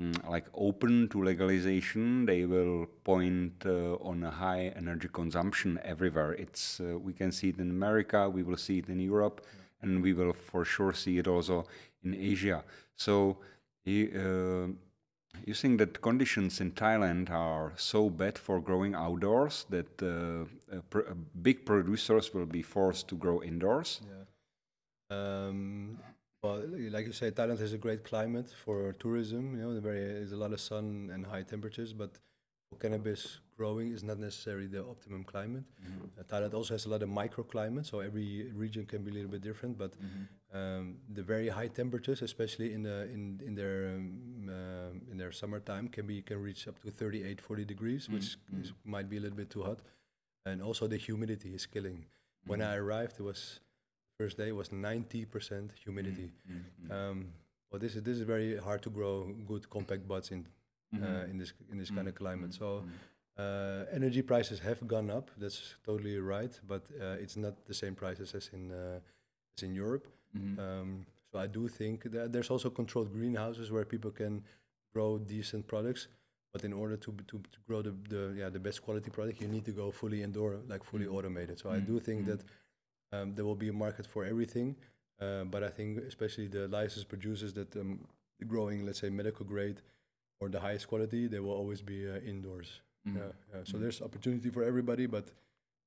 [0.00, 6.32] mm, like open to legalization, they will point uh, on a high energy consumption everywhere.
[6.32, 9.44] It's uh, we can see it in America, we will see it in Europe,
[9.82, 11.64] and we will for sure see it also
[12.04, 12.64] in Asia.
[12.94, 13.38] So
[15.44, 21.12] you, think that conditions in Thailand are so bad for growing outdoors that uh, pr-
[21.42, 24.00] big producers will be forced to grow indoors?
[24.06, 25.16] Yeah.
[25.16, 25.98] Um,
[26.42, 29.56] well, like you say, Thailand has a great climate for tourism.
[29.56, 32.18] You know, there's a lot of sun and high temperatures, but
[32.80, 35.64] cannabis growing is not necessarily the optimum climate.
[36.18, 39.30] Uh, Thailand also has a lot of microclimate, so every region can be a little
[39.30, 39.78] bit different.
[39.78, 39.94] But
[40.52, 45.32] um, the very high temperatures, especially in the in in their um, uh, in their
[45.32, 49.20] summertime, can be can reach up to 38, 40 degrees, which is, might be a
[49.20, 49.78] little bit too hot.
[50.44, 52.04] And also the humidity is killing.
[52.46, 53.60] When I arrived, it was
[54.18, 56.30] first day was 90% humidity.
[56.90, 57.32] Um,
[57.70, 60.46] well, this is this is very hard to grow good compact buds in
[61.02, 62.54] uh, in this in this kind of climate.
[62.54, 62.84] So.
[63.38, 65.30] Uh, energy prices have gone up.
[65.36, 68.98] That's totally right, but uh, it's not the same prices as in uh,
[69.54, 70.06] as in Europe.
[70.58, 74.42] Um, so I do think that there's also controlled greenhouses where people can
[74.94, 76.08] grow decent products.
[76.52, 79.48] But in order to, to, to grow the, the yeah the best quality product, you
[79.48, 81.58] need to go fully indoor, like fully automated.
[81.58, 82.42] So I do think that
[83.12, 84.76] um, there will be a market for everything.
[85.20, 88.00] Uh, but I think especially the licensed producers that um,
[88.46, 89.80] growing, let's say, medical grade
[90.40, 92.80] or the highest quality, they will always be uh, indoors.
[93.06, 93.12] Yeah,
[93.54, 93.60] yeah.
[93.64, 95.30] So there's opportunity for everybody, but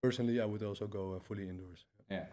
[0.01, 1.85] personally, I would also go uh, fully indoors.
[2.09, 2.25] Yeah.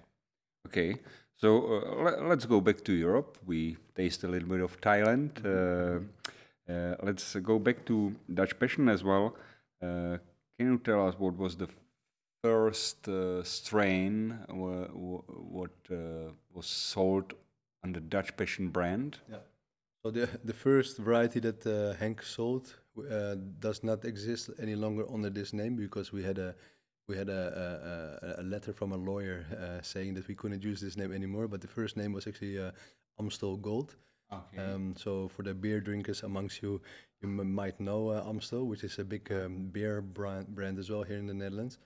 [0.67, 0.97] Okay.
[1.37, 3.37] So uh, le- let's go back to Europe.
[3.45, 5.31] We taste a little bit of Thailand.
[5.45, 6.01] Uh,
[6.73, 9.35] uh, let's go back to Dutch Passion as well.
[9.83, 10.19] Uh,
[10.57, 11.69] can you tell us what was the
[12.43, 15.23] first uh, strain wha- wha-
[15.57, 17.35] what uh, was sold
[17.85, 19.19] under Dutch Passion brand?
[19.31, 19.39] Yeah.
[20.07, 25.05] So the the first variety that uh, Henk sold uh, does not exist any longer
[25.13, 26.55] under this name because we had a
[27.09, 27.43] we had a,
[28.39, 31.49] a, a- letter from a lawyer uh, saying that we couldn't use this name anymore.
[31.49, 32.71] But the first name was actually uh,
[33.19, 33.97] Amstel Gold.
[34.33, 34.63] Okay.
[34.63, 36.81] Um, so for the beer drinkers amongst you,
[37.21, 41.03] you might know uh, Amstel, which is a big um, beer brand, brand as well
[41.03, 41.79] here in the Netherlands.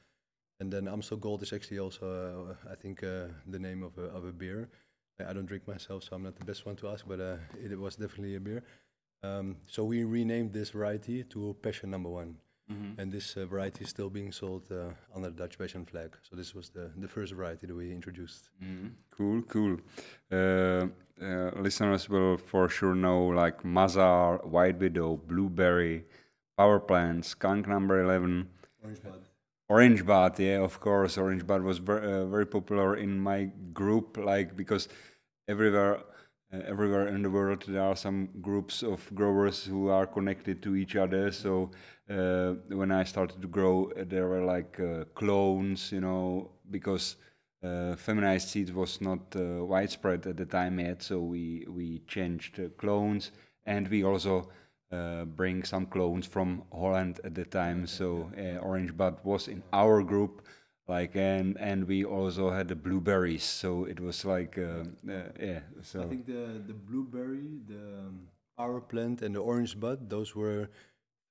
[0.59, 4.09] And then Amstel Gold is actually also, uh, I think, uh, the name of a,
[4.14, 4.68] of a beer.
[5.28, 7.78] I don't drink myself, so I'm not the best one to ask, but uh, it
[7.78, 8.62] was definitely a beer.
[9.22, 12.37] Um, so we renamed this variety to Passion Number One,
[12.98, 16.16] and this uh, variety is still being sold uh, under the Dutch Passion flag.
[16.22, 18.48] So this was the, the first variety that we introduced.
[18.62, 18.92] Mhm.
[19.11, 19.76] Cool, cool.
[20.30, 20.87] Uh,
[21.20, 26.04] uh, listeners will for sure know like Mazar, White Widow, Blueberry,
[26.56, 28.48] Power Plant, Skunk Number 11,
[28.85, 29.20] Orange Bud.
[29.68, 30.38] Orange Bud.
[30.38, 34.88] Yeah, of course, Orange Bud was ver- uh, very popular in my group, like because
[35.48, 36.00] everywhere.
[36.53, 40.74] Uh, everywhere in the world, there are some groups of growers who are connected to
[40.74, 41.31] each other.
[41.31, 41.70] So
[42.09, 47.14] uh, when I started to grow, there were like uh, clones, you know, because
[47.62, 51.03] uh, feminized seeds was not uh, widespread at the time yet.
[51.03, 53.31] So we we changed uh, clones,
[53.64, 54.48] and we also
[55.37, 57.87] bring some clones from Holland at the time.
[57.87, 60.42] So Orange Bud was in our group,
[60.96, 63.46] like, and and we also had the blueberries.
[63.62, 64.85] So it was like, uh,
[65.16, 65.61] uh, yeah.
[65.90, 68.14] So I think the the blueberry, the um,
[68.61, 69.98] power plant, and the orange bud.
[70.16, 70.68] Those were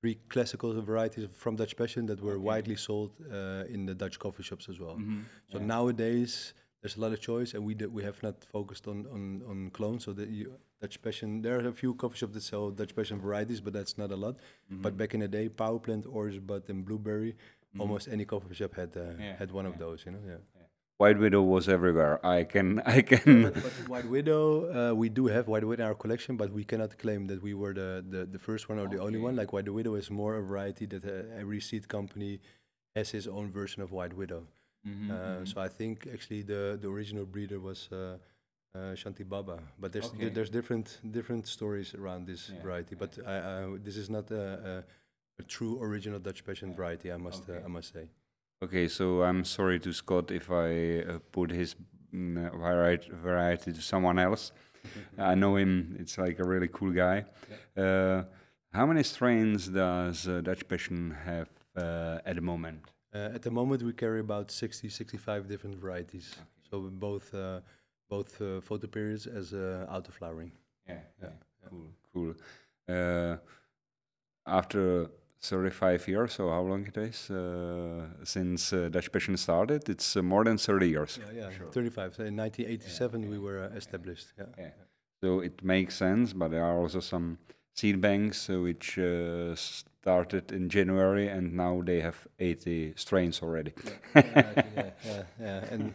[0.00, 4.42] three classical varieties from Dutch Passion that were widely sold uh, in the Dutch coffee
[4.42, 4.96] shops as well.
[4.96, 5.20] Mm-hmm.
[5.52, 8.98] So nowadays there's a lot of choice, and we d- we have not focused on
[9.16, 10.04] on, on clones.
[10.04, 10.46] So the you,
[10.80, 13.96] Dutch Passion, there are a few coffee shops that sell Dutch Passion varieties, but that's
[14.02, 14.36] not a lot.
[14.36, 14.82] Mm-hmm.
[14.84, 17.32] But back in the day, power plant, orange bud, and blueberry.
[17.78, 20.18] Almost any coffee shop had uh, Yeah, had one of those, you know.
[20.26, 20.36] Yeah.
[20.98, 22.24] White Widow was everywhere.
[22.26, 23.42] I can, I can.
[23.44, 26.62] but with White Widow, uh, we do have White Widow in our collection, but we
[26.64, 29.34] cannot claim that we were the, the, the first one or the only one.
[29.36, 32.40] Like White Widow is more a variety that uh, every seed company
[32.94, 34.42] has his own version of White Widow.
[34.86, 37.96] Mm-hmm, Uh, so I think actually the, the original breeder was uh,
[38.74, 40.28] uh, Shanti Baba, but there's Okay.
[40.28, 42.94] there's different different stories around this Yeah, variety.
[42.94, 44.84] But I, I, this is not a, a,
[45.40, 47.08] a true original Dutch Passion variety.
[47.12, 47.64] I must uh, Okay.
[47.64, 48.04] I must say.
[48.62, 51.70] Okay, so I'm sorry to Scott if I uh, put his
[52.14, 54.52] mm, variety, variety to someone else.
[55.32, 57.24] I know him; it's like a really cool guy.
[57.76, 58.22] Uh,
[58.72, 62.80] how many strains does uh, Dutch Passion have uh, at the moment?
[63.14, 66.36] Uh, at the moment, we carry about 60, 65 different varieties.
[66.70, 67.60] So both uh,
[68.08, 70.52] both uh, photo periods as uh, auto flowering.
[70.88, 71.28] Yeah, yeah,
[71.68, 72.34] cool, cool.
[72.88, 73.36] Uh,
[74.46, 75.10] after
[75.42, 79.88] 35 years, so how long it is uh, since uh, Dutch Passion started?
[79.88, 81.18] It's uh, more than 30 years.
[81.34, 82.14] Yeah, yeah, 35.
[82.14, 84.32] So in 1987, we were uh, established.
[84.38, 84.44] Yeah.
[84.58, 84.70] Yeah.
[85.22, 87.38] So it makes sense, but there are also some
[87.74, 93.72] seed banks uh, which uh, started in January and now they have 80 strains already.
[94.14, 94.22] yeah,
[94.76, 95.64] yeah, yeah, yeah.
[95.70, 95.94] And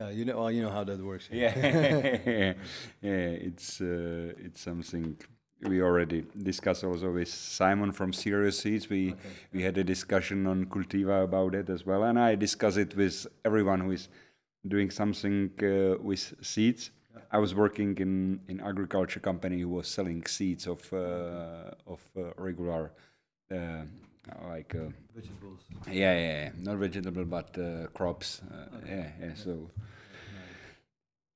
[0.00, 1.28] uh, you know, well, you know how that works.
[1.30, 1.54] yeah,
[3.02, 5.16] yeah, it's uh, it's something
[5.62, 8.88] we already discussed also with Simon from Serious Seeds.
[8.88, 9.14] We
[9.52, 13.26] we had a discussion on Cultiva about it as well, and I discuss it with
[13.44, 14.08] everyone who is
[14.66, 16.90] doing something uh, with seeds.
[17.32, 22.32] I was working in in agriculture company who was selling seeds of uh, of uh,
[22.36, 22.92] regular.
[23.52, 23.82] Uh,
[24.48, 25.58] like uh, Vegetables.
[25.88, 28.42] yeah, yeah, yeah, not vegetable but uh, crops.
[28.52, 29.34] Uh, Yeah, yeah.
[29.34, 29.70] So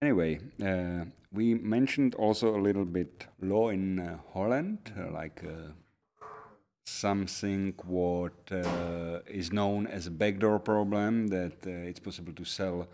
[0.04, 5.72] anyway, uh, we mentioned also a little bit law in uh, Holland, uh, like uh,
[6.86, 12.86] something what uh, is known as a backdoor problem that uh, it's possible to sell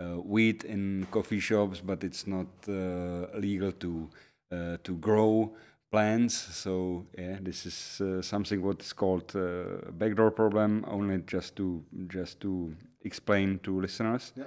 [0.00, 4.08] uh, wheat in coffee shops, but it's not uh, legal to
[4.52, 5.54] uh, to grow
[5.90, 6.34] plants.
[6.34, 10.84] So yeah, this is uh, something what is called uh, backdoor problem.
[10.88, 14.32] Only just to just to explain to listeners.
[14.36, 14.44] Yeah.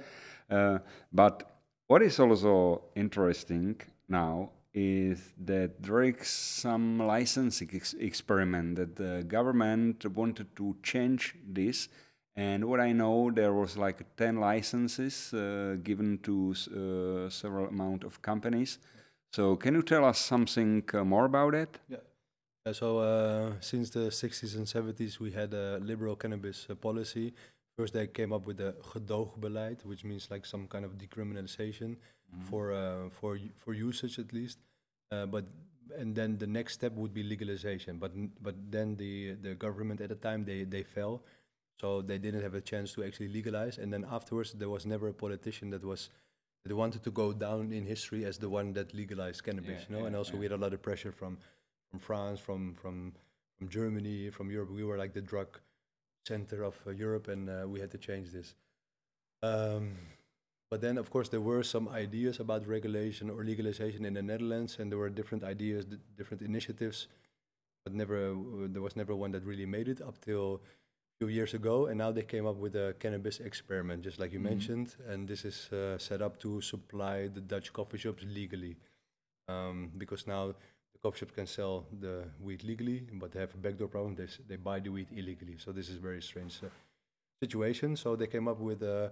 [0.50, 0.78] Uh,
[1.12, 1.59] but
[1.90, 3.74] what is also interesting
[4.08, 11.34] now is that there is some licensing ex- experiment that the government wanted to change
[11.44, 11.88] this.
[12.36, 18.04] And what I know, there was like 10 licenses uh, given to uh, several amount
[18.04, 18.78] of companies.
[19.32, 21.76] So can you tell us something uh, more about it?
[21.88, 21.96] Yeah.
[22.66, 27.32] Yeah, so uh, since the 60s and 70s, we had a liberal cannabis uh, policy.
[27.78, 31.96] First, they came up with the gedoogbeleid, which means like some kind of decriminalization
[32.48, 34.58] for uh, for for usage at least.
[35.10, 35.44] Uh, but
[35.96, 37.98] and then the next step would be legalization.
[37.98, 41.22] But but then the the government at the time they they fell,
[41.80, 43.78] so they didn't have a chance to actually legalize.
[43.78, 46.10] And then afterwards, there was never a politician that was
[46.64, 49.80] that wanted to go down in history as the one that legalized cannabis.
[49.82, 51.38] Yeah, you know, yeah, and also we had a lot of pressure from
[51.90, 53.12] from France, from from
[53.58, 54.70] from Germany, from Europe.
[54.70, 55.60] We were like the drug
[56.26, 58.54] center of uh, Europe, and uh, we had to change this.
[59.42, 59.96] Um,
[60.70, 64.78] but then, of course, there were some ideas about regulation or legalization in the Netherlands,
[64.78, 67.08] and there were different ideas, d- different initiatives,
[67.84, 71.28] but never uh, there was never one that really made it up till a few
[71.28, 71.86] years ago.
[71.86, 74.50] And now they came up with a cannabis experiment, just like you Mhm.
[74.50, 78.76] mentioned, and this is uh, set up to supply the Dutch coffee shops legally,
[79.48, 80.54] um, because now
[81.02, 84.14] coffee shops can sell the weed legally, but they have a backdoor problem.
[84.14, 85.56] They, they buy the weed illegally.
[85.58, 86.68] So this is a very strange uh,
[87.42, 87.96] situation.
[87.96, 89.08] So they came up with uh,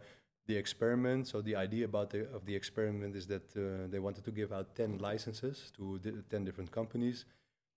[0.46, 1.28] the experiment.
[1.28, 4.52] So the idea about the of the experiment is that uh, they wanted to give
[4.52, 7.24] out ten licenses to di- ten different companies.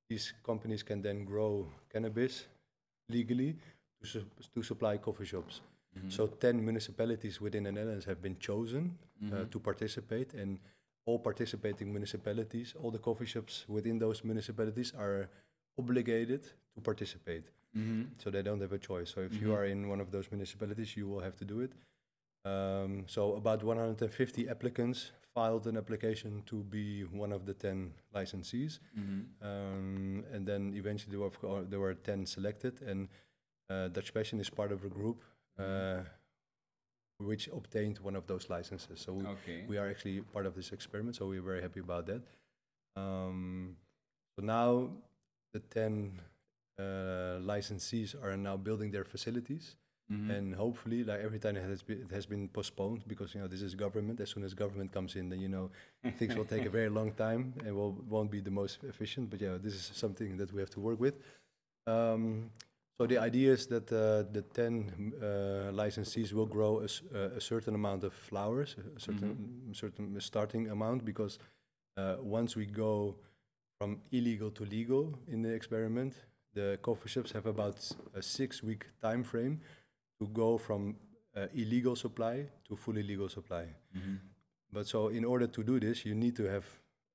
[0.10, 2.45] These companies can then grow cannabis
[3.08, 3.56] legally
[4.02, 5.62] to, su- to supply coffee shops.
[6.10, 8.97] So ten municipalities within the Netherlands have been chosen
[9.34, 10.58] uh, to participate, and
[11.06, 15.30] all participating municipalities, all the coffee shops within those municipalities are
[15.78, 16.44] obligated
[16.76, 17.46] to participate.
[17.78, 18.04] Mm-hmm.
[18.20, 19.10] So they don't have a choice.
[19.14, 19.56] So if you Mhm.
[19.58, 21.72] are in one of those municipalities, you will have to do it.
[22.44, 28.80] Um, so about 150 applicants filed an application to be one of the 10 licensees.
[28.98, 29.22] Mm-hmm.
[29.48, 33.08] Um, and then eventually there were, there were 10 selected, and
[33.70, 35.24] uh, Dutch Passion is part of a group
[35.58, 36.02] uh,
[37.26, 39.00] which obtained one of those licenses.
[39.00, 39.66] So we, Okay.
[39.68, 42.22] we are actually part of this experiment, so we're very happy about that.
[42.96, 43.78] Um,
[44.36, 44.90] so now
[45.54, 46.22] the 10
[46.80, 46.84] uh,
[47.42, 49.76] licensees are now building their facilities,
[50.10, 50.30] Mhm.
[50.30, 53.48] and hopefully, like every time it has, been, it has been postponed because you know
[53.48, 54.19] this is government.
[54.19, 55.69] As soon as government comes in, then you know
[56.17, 59.30] things will take a very long time and will won't be the most efficient.
[59.30, 61.15] But yeah, this is something that we have to work with.
[61.88, 62.52] Um,
[63.02, 65.25] so the idea is that uh, the 10 uh,
[65.73, 71.04] licensees will grow a, uh, a certain amount of flowers, a certain certain starting amount,
[71.04, 71.39] because
[71.97, 73.15] uh, once we go
[73.79, 76.13] from illegal to legal in the experiment,
[76.54, 79.60] the coffee shops have about a six-week time frame
[80.19, 80.95] to go from
[81.35, 83.65] uh, illegal supply to fully legal supply.
[83.95, 84.19] Mhm.
[84.71, 86.65] But so in order to do this, you need to have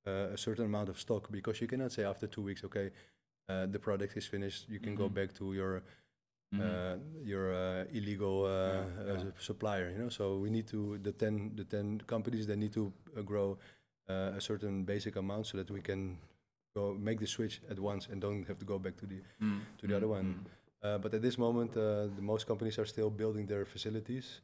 [0.07, 2.91] uh, a certain amount of stock because you cannot say after two weeks, okay,
[3.49, 5.15] uh, the product is finished, you can go Mhm.
[5.15, 5.83] back to your
[6.61, 7.53] uh, you're
[7.93, 9.91] illegal uh, uh, supplier.
[9.91, 13.23] You know, so we need to the ten the ten companies they need to uh,
[13.23, 13.59] grow
[14.09, 16.19] uh, a certain basic amount so that we can
[16.75, 19.21] go make the switch at once and don't have to go back to the
[19.79, 20.47] to the other one.
[20.83, 24.41] Uh, but at this moment, uh, the most companies are still building their facilities.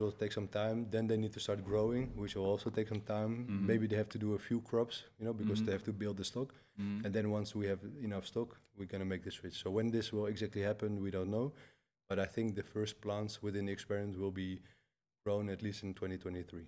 [0.00, 0.88] It will take some time.
[0.90, 3.46] Then they need to start growing, which will also take some time.
[3.46, 3.66] Mhm.
[3.66, 5.66] Maybe they have to do a few crops, you know, because Mhm.
[5.66, 6.52] they have to build the stock.
[6.78, 7.04] Mm.
[7.04, 9.62] And then once we have enough stock, we're gonna make the switch.
[9.62, 11.52] So when this will exactly happen, we don't know.
[12.08, 14.60] But I think the first plants within the experiment will be
[15.24, 16.66] grown at least in 2023.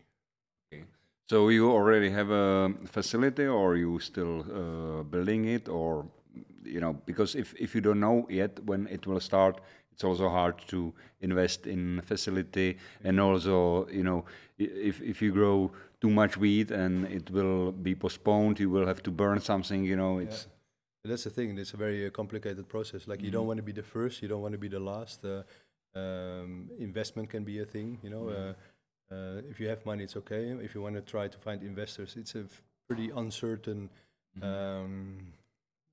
[0.72, 0.84] Okay.
[1.28, 6.06] So you already have a facility, or you still uh, building it, or
[6.64, 9.60] you know, because if if you don't know yet when it will start,
[9.96, 14.24] it's also hard to invest in facility, and also you know,
[14.58, 15.70] if if you grow
[16.02, 19.84] too much wheat and it will be postponed, you will have to burn something.
[19.84, 20.46] You know, it's
[21.02, 21.58] But that's the thing.
[21.58, 23.06] It's a very uh, complicated process.
[23.06, 23.50] Like you don't Mhm.
[23.50, 24.20] want to be the first.
[24.22, 25.24] You don't want to be the last.
[25.24, 25.42] Uh,
[25.94, 27.98] um, investment can be a thing.
[28.02, 28.36] You know, Mhm.
[28.36, 30.42] uh, uh, if you have money, it's okay.
[30.66, 32.44] If you want to try to find investors, it's a
[32.88, 33.88] pretty uncertain
[34.42, 35.32] um,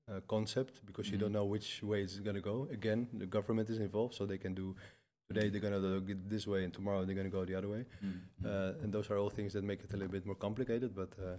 [0.08, 1.38] uh, concept because you don't Mhm.
[1.40, 2.68] know which way it's going to go.
[2.70, 4.74] Again, the government is involved, so they can do.
[5.28, 7.68] Today they're going to go this way, and tomorrow they're going to go the other
[7.68, 7.86] way.
[8.44, 11.08] Uh, and those are all things that make it a little bit more complicated, but
[11.18, 11.38] uh,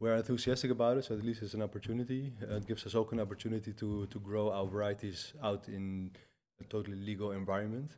[0.00, 1.04] we're enthusiastic about it.
[1.04, 2.32] So at least it's an opportunity.
[2.42, 6.10] Uh, it gives us also an opportunity to to grow our varieties out in
[6.60, 7.90] a totally legal environment.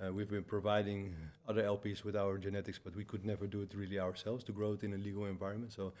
[0.00, 1.14] Uh, we've been providing
[1.46, 4.72] other LPs with our genetics, but we could never do it really ourselves to grow
[4.72, 5.72] it in a legal environment.
[5.72, 5.92] So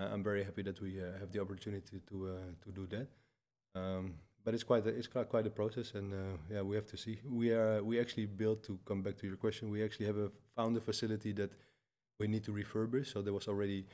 [0.00, 3.08] I'm very happy that we uh, have the opportunity to uh, to do that.
[3.74, 4.14] Um,
[4.44, 6.96] but it's quite a, it's quite quite a process, and uh, yeah, we have to
[6.96, 7.18] see.
[7.24, 9.70] We are we actually built to come back to your question.
[9.70, 11.52] We actually have a found a facility that
[12.18, 13.12] we need to refurbish.
[13.12, 13.84] So there was already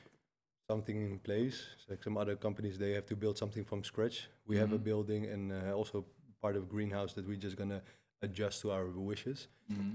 [0.69, 1.63] something in place.
[1.89, 4.27] Like some other companies, they have to build something from scratch.
[4.47, 4.83] We have a Mhm.
[4.83, 6.05] building and uh, also
[6.41, 7.81] part of greenhouse that we're just gonna
[8.21, 9.47] adjust to our wishes,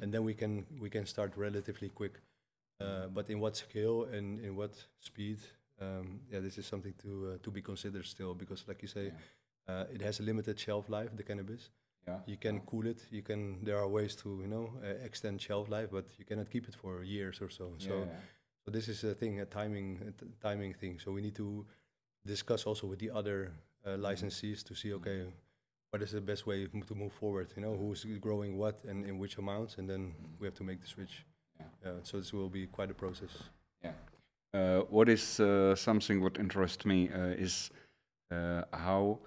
[0.03, 2.21] and then we can we can start relatively quick.
[2.81, 5.39] Uh, but in what scale and in what speed?
[5.81, 9.12] Um, yeah, this is something to uh, to be considered still because, like you say,
[9.68, 11.11] uh, it has a limited shelf life.
[11.16, 11.70] The cannabis,
[12.07, 12.18] yeah.
[12.27, 13.07] you can cool it.
[13.11, 13.64] You can.
[13.64, 16.75] There are ways to you know uh, extend shelf life, but you cannot keep it
[16.75, 17.72] for years or so.
[17.79, 18.09] So.
[18.64, 20.99] So this is a thing, a timing, a timing thing.
[20.99, 21.66] So we need to
[22.25, 23.53] discuss also with the other
[23.85, 25.27] uh, licensees to see, okay,
[25.91, 27.53] what is the best way to move forward?
[27.57, 30.81] You know, who's growing what and in which amounts, and then we have to make
[30.81, 31.27] the switch.
[31.61, 31.66] Yeah.
[31.85, 31.93] Yeah.
[32.03, 33.31] so this will be quite a process.
[33.85, 33.89] Uh,
[34.89, 37.71] what is uh, something what interests me uh, is
[38.31, 39.19] uh, how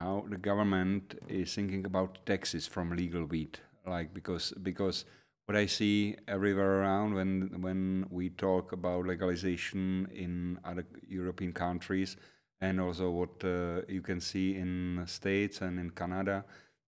[0.00, 5.04] how the government is thinking about taxes from legal wheat, like because because
[5.46, 12.16] what I see everywhere around when when we talk about legalization in other European countries,
[12.60, 16.44] and also what uh, you can see in states and in Canada,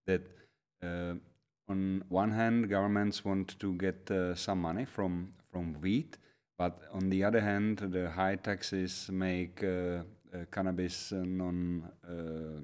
[0.07, 0.23] that
[0.83, 1.14] uh,
[1.69, 6.17] on one hand governments want to get uh, some money from from wheat,
[6.59, 12.61] but on the other hand, the high taxes make uh, uh, cannabis non uh,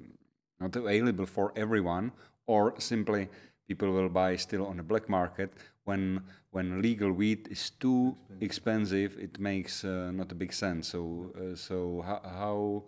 [0.59, 2.11] not available for everyone,
[2.47, 3.29] or simply
[3.67, 5.53] people will buy still on the black market.
[5.85, 6.21] When
[6.51, 10.87] when legal wheat is too expensive, it makes uh, not a big sense.
[10.87, 12.83] So uh, so how, how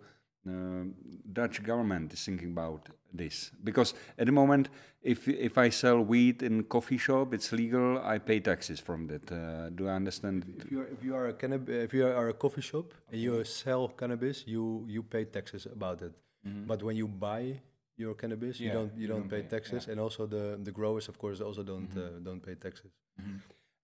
[0.48, 0.84] uh,
[1.32, 4.68] Dutch government is thinking about this because at the moment,
[5.02, 7.98] if if I sell wheat in coffee shop, it's legal.
[7.98, 9.30] I pay taxes from that.
[9.30, 10.44] Uh, do I understand?
[10.58, 13.20] If you are if you are a cannab- if you are a coffee shop and
[13.20, 16.12] you sell cannabis, you you pay taxes about it.
[16.66, 17.60] But when you buy
[17.96, 19.92] your cannabis, you don't you, you don't, don't pay, pay, taxes, yeah.
[19.92, 22.92] and also the the growers, of course, also don't uh, don't pay taxes.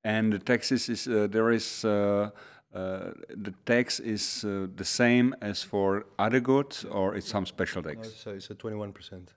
[0.05, 2.31] And the taxes is uh, there is uh,
[2.73, 7.91] the tax is uh, the same as for other goods, or it's some special No,
[7.91, 8.15] tax.
[8.17, 9.35] so it's a twenty one percent.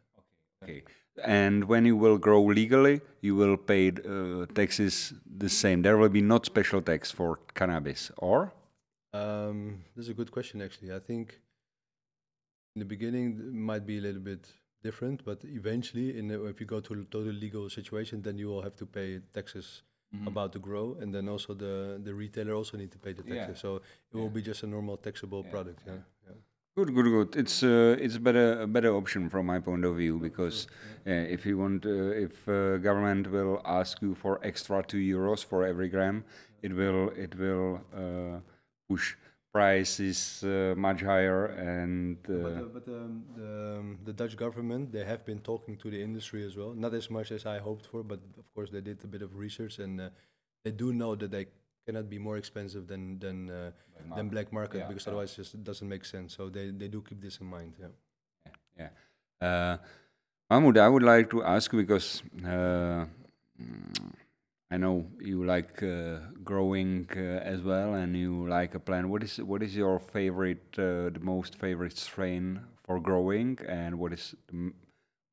[0.64, 0.72] Okay.
[0.74, 0.84] okay.
[1.24, 5.82] And when you will grow legally, you will pay uh, taxes the same.
[5.82, 8.52] There will be not special tax for cannabis, or
[9.14, 10.92] Um, this is a good question, actually.
[10.94, 11.40] I think
[12.76, 14.44] in the beginning it might be a little bit
[14.84, 18.48] different, but eventually, in the, if you go to a total legal situation, then you
[18.52, 19.84] will have to pay taxes
[20.28, 23.36] about to grow, and then also the the retailer also need to pay the Yeah.
[23.36, 23.60] taxes.
[23.62, 23.70] So
[24.12, 25.80] it will be just a normal taxable Yeah, product.
[25.86, 25.94] yeah.
[25.94, 26.00] Yeah.
[26.28, 26.36] yeah.
[26.78, 27.36] Good, good, good.
[27.42, 30.68] It's uh, it's better a better option from my point of view because
[31.08, 35.44] uh, if you want, uh, if uh, government will ask you for extra two euros
[35.44, 36.24] for every gram,
[36.62, 38.40] it will it will uh,
[38.90, 39.16] push
[39.56, 45.06] prices uh, much higher and But, uh, but um, the, um, the Dutch government, they
[45.06, 46.74] have been talking to the industry as well.
[46.86, 49.30] Not as much as I hoped for, but of course they did a bit of
[49.46, 50.10] research and uh,
[50.66, 51.46] they do know that they
[51.86, 53.72] cannot be more expensive than than uh,
[54.16, 55.12] than black market Yeah, because yeah.
[55.12, 56.36] otherwise just it doesn't make sense.
[56.38, 57.72] So they, they do keep this in mind.
[57.84, 57.94] Yeah.
[58.82, 58.92] yeah.
[59.48, 59.78] Uh,
[60.50, 62.10] Mahmoud, I would like to ask because
[62.56, 63.06] uh,
[64.72, 67.20] I know you like uh, growing uh,
[67.54, 69.10] as well, and you like a plant.
[69.10, 74.14] What is what is your favorite, uh, the most favorite strain for growing, and what
[74.14, 74.74] is the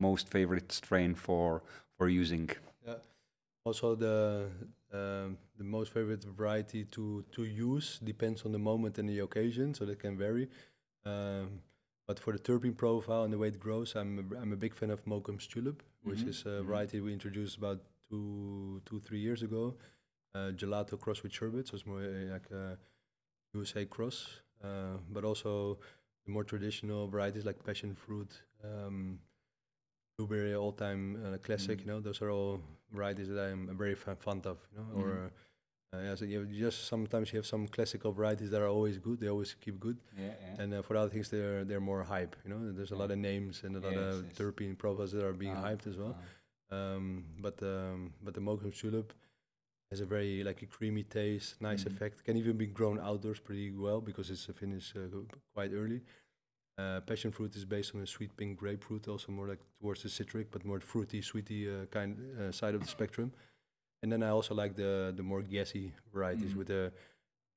[0.01, 1.63] most favorite strain for
[1.99, 2.51] for using?
[2.87, 2.97] Yeah.
[3.65, 4.51] Also, the
[4.93, 9.75] um, the most favorite variety to to use depends on the moment and the occasion,
[9.75, 10.49] so that can vary.
[11.05, 11.61] Um,
[12.07, 14.75] but for the terpene profile and the way it grows, I'm a, I'm a big
[14.75, 16.65] fan of Mokum's Tulip, which Mhm, is a mhm.
[16.65, 17.81] variety we introduced about
[18.13, 19.75] two two three years ago.
[20.35, 22.79] Uh, gelato cross with sherbet, so it's more uh, like a
[23.55, 24.19] USA cross.
[24.65, 25.79] Uh, but also
[26.25, 28.31] the more traditional varieties like passion fruit,
[28.65, 29.19] um,
[30.17, 31.79] blueberry, all time uh, classic.
[31.79, 31.81] Mm.
[31.85, 32.61] You know, those are all
[32.93, 34.59] varieties that I'm very fa- fond of.
[34.73, 35.01] You know, Mhm.
[35.03, 35.31] or
[35.95, 39.21] uh, yeah, so you just sometimes you have some classical varieties that are always good.
[39.21, 39.99] They always keep good.
[40.17, 42.35] Yeah, And uh, for other things, they're they're more hype.
[42.45, 44.39] You know, there's a lot of names and a lot Yes, of yes.
[44.39, 46.15] terpene profiles that are being Ah, hyped as well.
[46.19, 46.25] ah.
[46.73, 49.13] Um, but um, but the Mokum Tulip
[49.91, 51.89] has a very like a creamy taste, nice Mhm.
[51.89, 52.25] effect.
[52.25, 55.09] Can even be grown outdoors pretty well because it's a finish uh,
[55.55, 56.01] quite early.
[56.79, 60.09] Uh, passion fruit is based on a sweet pink grapefruit, also more like towards the
[60.09, 63.33] citric, but more fruity, sweety uh, kind uh, side of the spectrum.
[64.03, 66.59] And then I also like the the more gassy varieties Mhm.
[66.59, 66.93] with a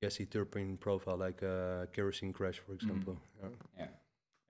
[0.02, 2.76] gassy terpene profile, like uh, Kerosene Krash, for Mm-hmm.
[2.76, 3.18] example.
[3.42, 3.50] Yeah.
[3.80, 3.90] Yeah.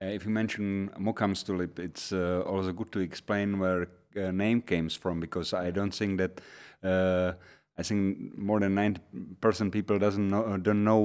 [0.02, 4.62] Uh, if you mention Mokum's tulip, it's uh, also good to explain where uh, name
[4.62, 6.40] comes from because I don't think that
[6.82, 7.32] uh,
[7.78, 9.00] I think more than ninety
[9.40, 11.00] percent people doesn't know uh, don't know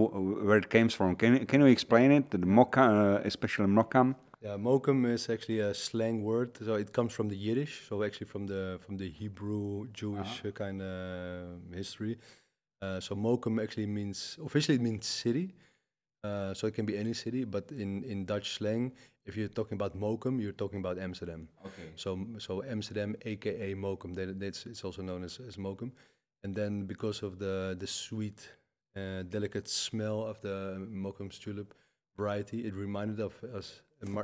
[0.47, 1.16] where it comes from.
[1.16, 2.30] Can you- can you explain it?
[2.32, 4.16] The Mokum, uh, especially Mokum.
[4.41, 8.28] Yeah, Mokum is actually a slang word, so it comes from the Yiddish, so actually
[8.28, 12.18] from the from the Hebrew Jewish uh, kind of history.
[12.82, 15.53] Uh, so Mokum actually means officially it means city,
[16.24, 18.91] uh, so it can be any city, but in in Dutch slang,
[19.26, 21.47] if you're talking about Mokum, you're talking about Amsterdam.
[21.65, 21.89] Okay.
[21.95, 25.91] So so Amsterdam, aka Mokum, that, that's it's also known as as Mokum,
[26.43, 28.49] and then because of the the sweet,
[28.95, 31.74] uh, delicate smell of the Mokum's tulip
[32.17, 33.82] variety, it reminded of us.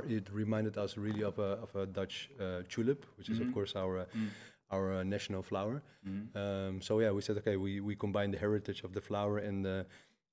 [0.08, 3.54] It reminded us really of a of a Dutch uh, tulip, which is of Mhm.
[3.54, 4.28] course our uh, Mm.
[4.70, 5.82] our uh, national flower.
[6.04, 6.34] Mhm.
[6.36, 9.64] Um, so yeah, we said okay, we we combine the heritage of the flower and
[9.64, 9.86] the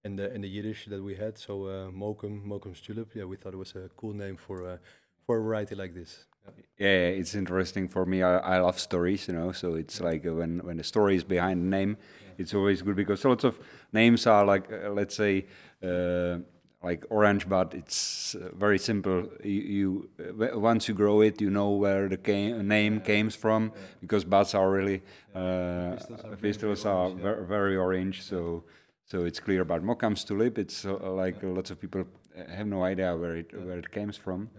[0.06, 1.38] and the and the Yiddish that we had.
[1.38, 3.10] So uh, Mokum, Mokum's tulip.
[3.16, 4.78] Yeah, we thought it was a cool name for uh,
[5.26, 6.26] for a variety like this.
[6.46, 6.52] Yeah.
[6.78, 8.22] Yeah, it's interesting for me.
[8.22, 9.52] I, I love stories, you know.
[9.52, 11.98] So it's like uh, when when the story is behind the name,
[12.38, 13.60] it's always good because lots of
[13.94, 15.46] names are like, uh, let's say,
[15.84, 16.38] uh,
[16.84, 19.28] like orange, but it's uh, very simple.
[19.44, 23.72] You, you uh, once you grow it, you know where the ca- name came from
[24.02, 25.02] because buds are really
[25.34, 27.48] uh, Pistils are pistils very are orange, yeah.
[27.48, 28.22] very orange.
[28.22, 28.64] So
[29.06, 29.64] so it's clear.
[29.64, 32.06] But Mokum's tulip, it's uh, like lots of people
[32.50, 34.50] have no idea where it where it came from.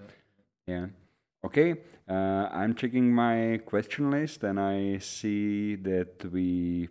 [0.67, 0.87] Yeah.
[1.45, 1.77] Okay.
[2.09, 6.89] Uh, I'm checking my question list and I see that we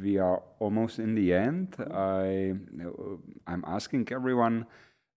[0.00, 1.76] we are almost in the end.
[1.90, 2.54] I
[2.84, 3.16] uh,
[3.46, 4.66] I'm asking everyone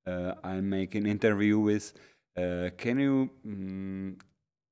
[0.06, 1.94] uh, I make an interview with.
[2.36, 4.16] Uh, can you mm,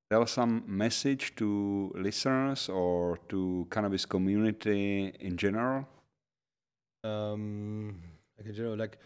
[0.10, 5.88] tell some message to listeners or to cannabis community in general?
[7.04, 8.02] Um,
[8.38, 8.98] like in general, like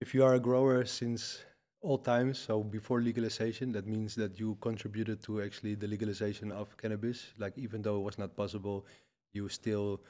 [0.00, 1.40] if you are a grower since
[1.80, 6.76] all times, so before legalization, that means that you contributed to actually the legalization of
[6.76, 7.26] cannabis.
[7.38, 8.86] Like even though it was not possible,
[9.32, 10.00] you still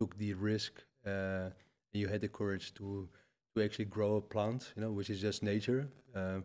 [0.00, 0.84] took the risk.
[1.06, 1.50] Uh,
[1.92, 3.08] you had the courage to
[3.56, 5.88] to actually grow a plant, you know, which is just nature.
[6.14, 6.44] Um,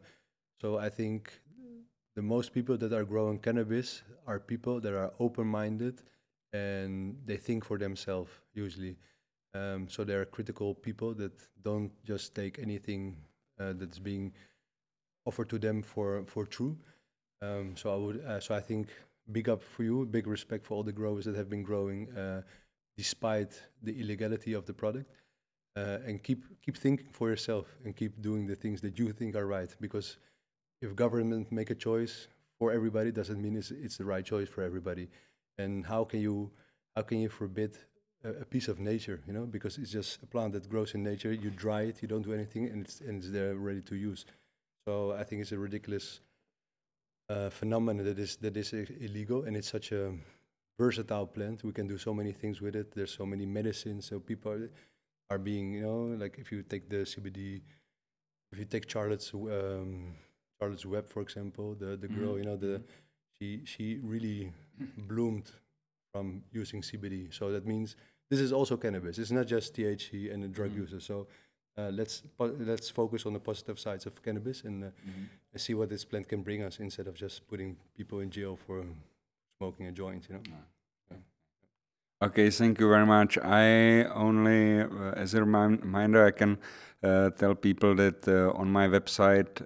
[0.62, 1.42] so I think
[2.16, 6.02] the most people that are growing cannabis are people that are open-minded
[6.54, 8.98] and they think for themselves usually.
[9.54, 13.18] Um, so they're critical people that don't just take anything
[13.60, 14.34] uh, that's being
[15.26, 16.78] offered to them for for true.
[17.42, 18.90] Um, so I would, uh, so I think,
[19.32, 22.42] big up for you, big respect for all the growers that have been growing uh,
[22.98, 25.10] despite the illegality of the product,
[25.76, 29.36] uh, and keep keep thinking for yourself and keep doing the things that you think
[29.36, 29.76] are right.
[29.80, 30.18] Because
[30.82, 32.28] if government make a choice
[32.60, 35.10] for everybody, doesn't mean it's it's the right choice for everybody.
[35.58, 36.52] And how can you
[36.96, 37.78] how can you forbid
[38.24, 39.22] a, piece of nature?
[39.28, 41.32] You know, because it's just a plant that grows in nature.
[41.34, 44.26] You dry it, you don't do anything, and it's and it's there ready to use.
[44.88, 46.22] So I think it's a ridiculous
[47.30, 50.14] uh, phenomenon that is that is illegal, and it's such a
[50.80, 51.64] versatile plant.
[51.64, 52.94] We can do so many things with it.
[52.94, 54.06] There's so many medicines.
[54.06, 54.70] So people are,
[55.30, 57.62] are being, you know, like if you take the CBD,
[58.52, 60.16] if you take Charlotte's um,
[60.60, 62.84] Charlotte's Web, for example, the the girl, Mhm, you know, the mhm.
[63.40, 64.54] she she really
[64.98, 65.52] bloomed
[66.14, 67.32] from using CBD.
[67.32, 67.96] So that means
[68.32, 69.20] this is also cannabis.
[69.20, 70.78] It's not just THC and the drug Mhm.
[70.84, 71.04] users.
[71.12, 71.28] So
[71.78, 74.90] uh, let's po- let's focus on the positive sides of cannabis and uh,
[75.54, 78.56] and see what this plant can bring us instead of just putting people in jail
[78.56, 78.78] for
[79.58, 80.24] smoking a joint.
[80.30, 80.44] You know.
[82.24, 83.38] Okay, thank you very much.
[83.40, 86.58] I only, uh, as a reminder, I can
[87.04, 89.66] uh, tell people that uh, on my website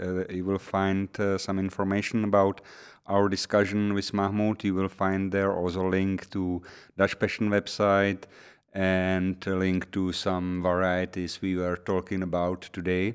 [0.00, 2.60] uh, you will find uh, some information about
[3.06, 4.64] our discussion with Mahmoud.
[4.64, 6.62] You will find there also link to
[6.96, 8.24] Dutch Passion website
[8.72, 13.14] and a link to some varieties we were talking about today.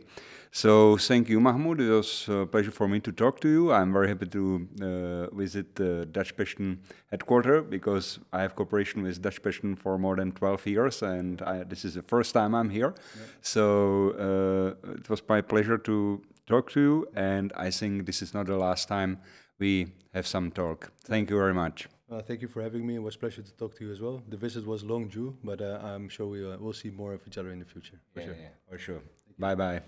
[0.51, 1.81] So thank you, Mahmoud.
[1.81, 3.73] It was a pleasure for me to talk to you.
[3.73, 6.79] I'm very happy to uh, visit the Dutch Passion
[7.11, 11.63] headquarters because I have cooperation with Dutch Passion for more than 12 years, and I,
[11.63, 12.95] this is the first time I'm here.
[13.41, 14.11] So
[14.87, 18.45] uh, it was my pleasure to talk to you, and I think this is not
[18.45, 19.19] the last time
[19.59, 20.91] we have some talk.
[21.03, 21.89] Thank you very much.
[22.09, 22.95] Uh, thank you for having me.
[22.95, 24.21] It was a pleasure to talk to you as well.
[24.29, 27.21] The visit was long due, but uh, I'm sure we uh, will see more of
[27.27, 27.99] each other in the future.
[28.13, 28.35] For sure.
[28.69, 29.01] for sure.
[29.39, 29.81] Bye bye.